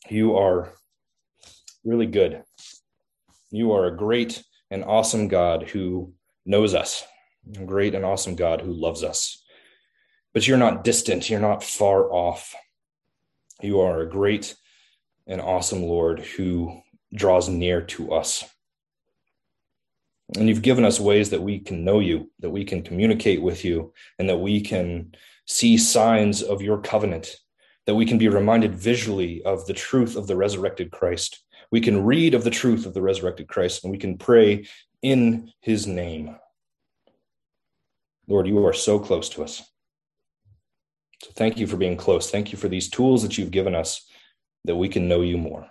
you 0.08 0.36
are 0.36 0.72
really 1.84 2.06
good. 2.06 2.42
You 3.50 3.72
are 3.72 3.86
a 3.86 3.96
great 3.96 4.42
and 4.70 4.84
awesome 4.84 5.28
God 5.28 5.68
who 5.68 6.12
knows 6.44 6.74
us, 6.74 7.04
a 7.56 7.64
great 7.64 7.94
and 7.94 8.04
awesome 8.04 8.34
God 8.34 8.60
who 8.60 8.72
loves 8.72 9.04
us. 9.04 9.42
But 10.36 10.46
you're 10.46 10.58
not 10.58 10.84
distant, 10.84 11.30
you're 11.30 11.40
not 11.40 11.64
far 11.64 12.12
off. 12.12 12.54
You 13.62 13.80
are 13.80 14.02
a 14.02 14.06
great 14.06 14.54
and 15.26 15.40
awesome 15.40 15.82
Lord 15.82 16.20
who 16.20 16.82
draws 17.14 17.48
near 17.48 17.80
to 17.80 18.12
us. 18.12 18.44
And 20.36 20.46
you've 20.46 20.60
given 20.60 20.84
us 20.84 21.00
ways 21.00 21.30
that 21.30 21.40
we 21.40 21.58
can 21.58 21.86
know 21.86 22.00
you, 22.00 22.30
that 22.40 22.50
we 22.50 22.66
can 22.66 22.82
communicate 22.82 23.40
with 23.40 23.64
you, 23.64 23.94
and 24.18 24.28
that 24.28 24.36
we 24.36 24.60
can 24.60 25.14
see 25.46 25.78
signs 25.78 26.42
of 26.42 26.60
your 26.60 26.82
covenant 26.82 27.34
that 27.86 27.94
we 27.94 28.04
can 28.04 28.18
be 28.18 28.28
reminded 28.28 28.74
visually 28.74 29.42
of 29.44 29.66
the 29.66 29.72
truth 29.72 30.16
of 30.16 30.26
the 30.26 30.36
resurrected 30.36 30.90
Christ. 30.90 31.42
We 31.72 31.80
can 31.80 32.04
read 32.04 32.34
of 32.34 32.44
the 32.44 32.50
truth 32.50 32.84
of 32.84 32.92
the 32.92 33.00
resurrected 33.00 33.48
Christ 33.48 33.84
and 33.84 33.90
we 33.90 33.96
can 33.96 34.18
pray 34.18 34.66
in 35.00 35.50
his 35.60 35.86
name. 35.86 36.36
Lord, 38.28 38.46
you 38.46 38.66
are 38.66 38.74
so 38.74 38.98
close 38.98 39.30
to 39.30 39.42
us. 39.42 39.62
So 41.22 41.30
thank 41.34 41.58
you 41.58 41.66
for 41.66 41.76
being 41.76 41.96
close. 41.96 42.30
Thank 42.30 42.52
you 42.52 42.58
for 42.58 42.68
these 42.68 42.88
tools 42.88 43.22
that 43.22 43.38
you've 43.38 43.50
given 43.50 43.74
us 43.74 44.06
that 44.64 44.76
we 44.76 44.88
can 44.88 45.08
know 45.08 45.22
you 45.22 45.38
more. 45.38 45.66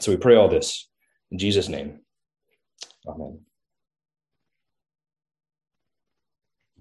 So 0.00 0.10
we 0.10 0.16
pray 0.16 0.36
all 0.36 0.48
this 0.48 0.88
in 1.30 1.38
Jesus' 1.38 1.68
name. 1.68 2.00
Amen. 3.06 3.40